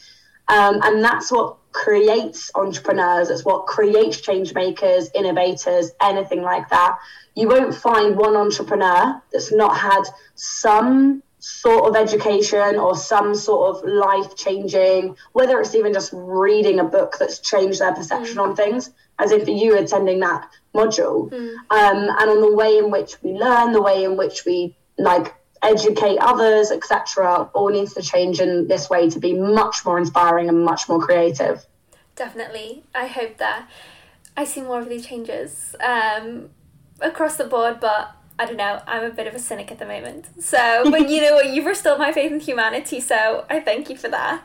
[0.48, 6.96] Um, and that's what creates entrepreneurs, it's what creates change makers, innovators, anything like that.
[7.34, 10.03] You won't find one entrepreneur that's not had
[10.36, 16.78] some sort of education or some sort of life changing, whether it's even just reading
[16.78, 18.43] a book that's changed their perception mm.
[18.43, 21.55] on things, as if you attending that module, mm.
[21.70, 25.34] um, and on the way in which we learn, the way in which we like
[25.64, 30.49] educate others, etc., all needs to change in this way to be much more inspiring
[30.49, 31.66] and much more creative.
[32.14, 32.84] Definitely.
[32.95, 33.68] I hope that
[34.36, 36.51] I see more of these changes um,
[37.01, 39.86] across the board, but I don't know, I'm a bit of a cynic at the
[39.86, 40.26] moment.
[40.42, 44.08] So, but you know you've restored my faith in humanity, so I thank you for
[44.08, 44.42] that.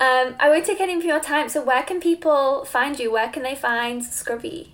[0.00, 3.12] Um, I won't take any of your time, so where can people find you?
[3.12, 4.70] Where can they find Scrubbee?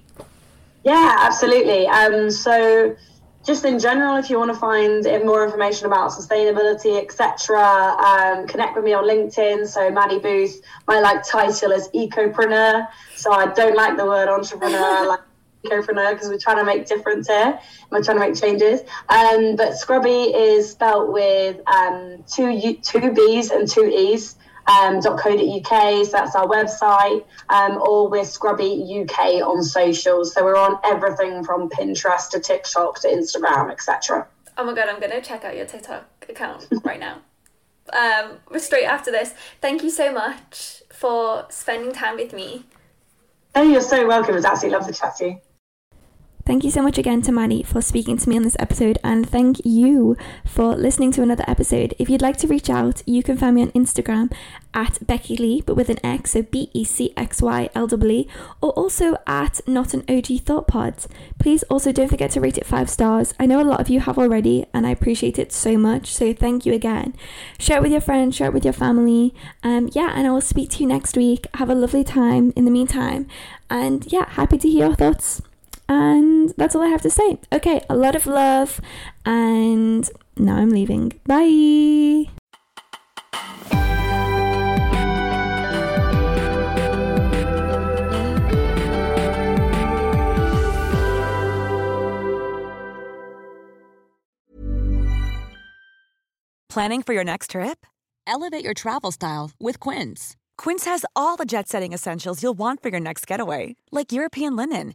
[0.84, 1.86] Yeah, absolutely.
[1.86, 2.97] Um, so,
[3.45, 8.74] just in general, if you want to find more information about sustainability, etc., um, connect
[8.74, 9.66] with me on LinkedIn.
[9.66, 12.89] So, Maddie Booth, my like title is ecopreneur.
[13.14, 15.07] So, I don't like the word entrepreneur.
[15.07, 15.20] like
[15.65, 17.59] ecopreneur because we're trying to make difference here.
[17.91, 18.81] We're trying to make changes.
[19.09, 24.37] Um, but Scrubbee is spelt with um, two U, two B's and two E's.
[24.69, 30.35] Um, .co.uk, so that's our website, um, or we're Scrubbee UK on socials.
[30.35, 34.27] So we're on everything from Pinterest to TikTok to Instagram, etc.
[34.59, 37.23] Oh my god, I'm gonna check out your TikTok account right now.
[37.95, 39.33] Um, straight after this.
[39.63, 42.67] Thank you so much for spending time with me.
[43.55, 44.35] Oh, you're so welcome.
[44.35, 45.41] It was absolutely lovely to chat to you.
[46.49, 49.29] Thank you so much again to Maddie for speaking to me on this episode, and
[49.29, 51.93] thank you for listening to another episode.
[51.99, 54.33] If you'd like to reach out, you can find me on Instagram
[54.73, 58.25] at Becky Lee, but with an X, so B E C X Y L W,
[58.63, 60.95] or also at Not an OG Thought Pod.
[61.39, 63.35] Please also don't forget to rate it five stars.
[63.39, 66.33] I know a lot of you have already, and I appreciate it so much, so
[66.33, 67.15] thank you again.
[67.59, 69.35] Share it with your friends, share it with your family.
[69.63, 71.47] Um, yeah, and I will speak to you next week.
[71.57, 73.27] Have a lovely time in the meantime,
[73.69, 75.43] and yeah, happy to hear your thoughts.
[75.89, 77.39] And that's all I have to say.
[77.53, 78.80] Okay, a lot of love,
[79.24, 81.12] and now I'm leaving.
[81.26, 82.30] Bye.
[96.68, 97.86] Planning for your next trip?
[98.26, 100.36] Elevate your travel style with Quince.
[100.59, 104.55] Quince has all the jet setting essentials you'll want for your next getaway, like European
[104.55, 104.95] linen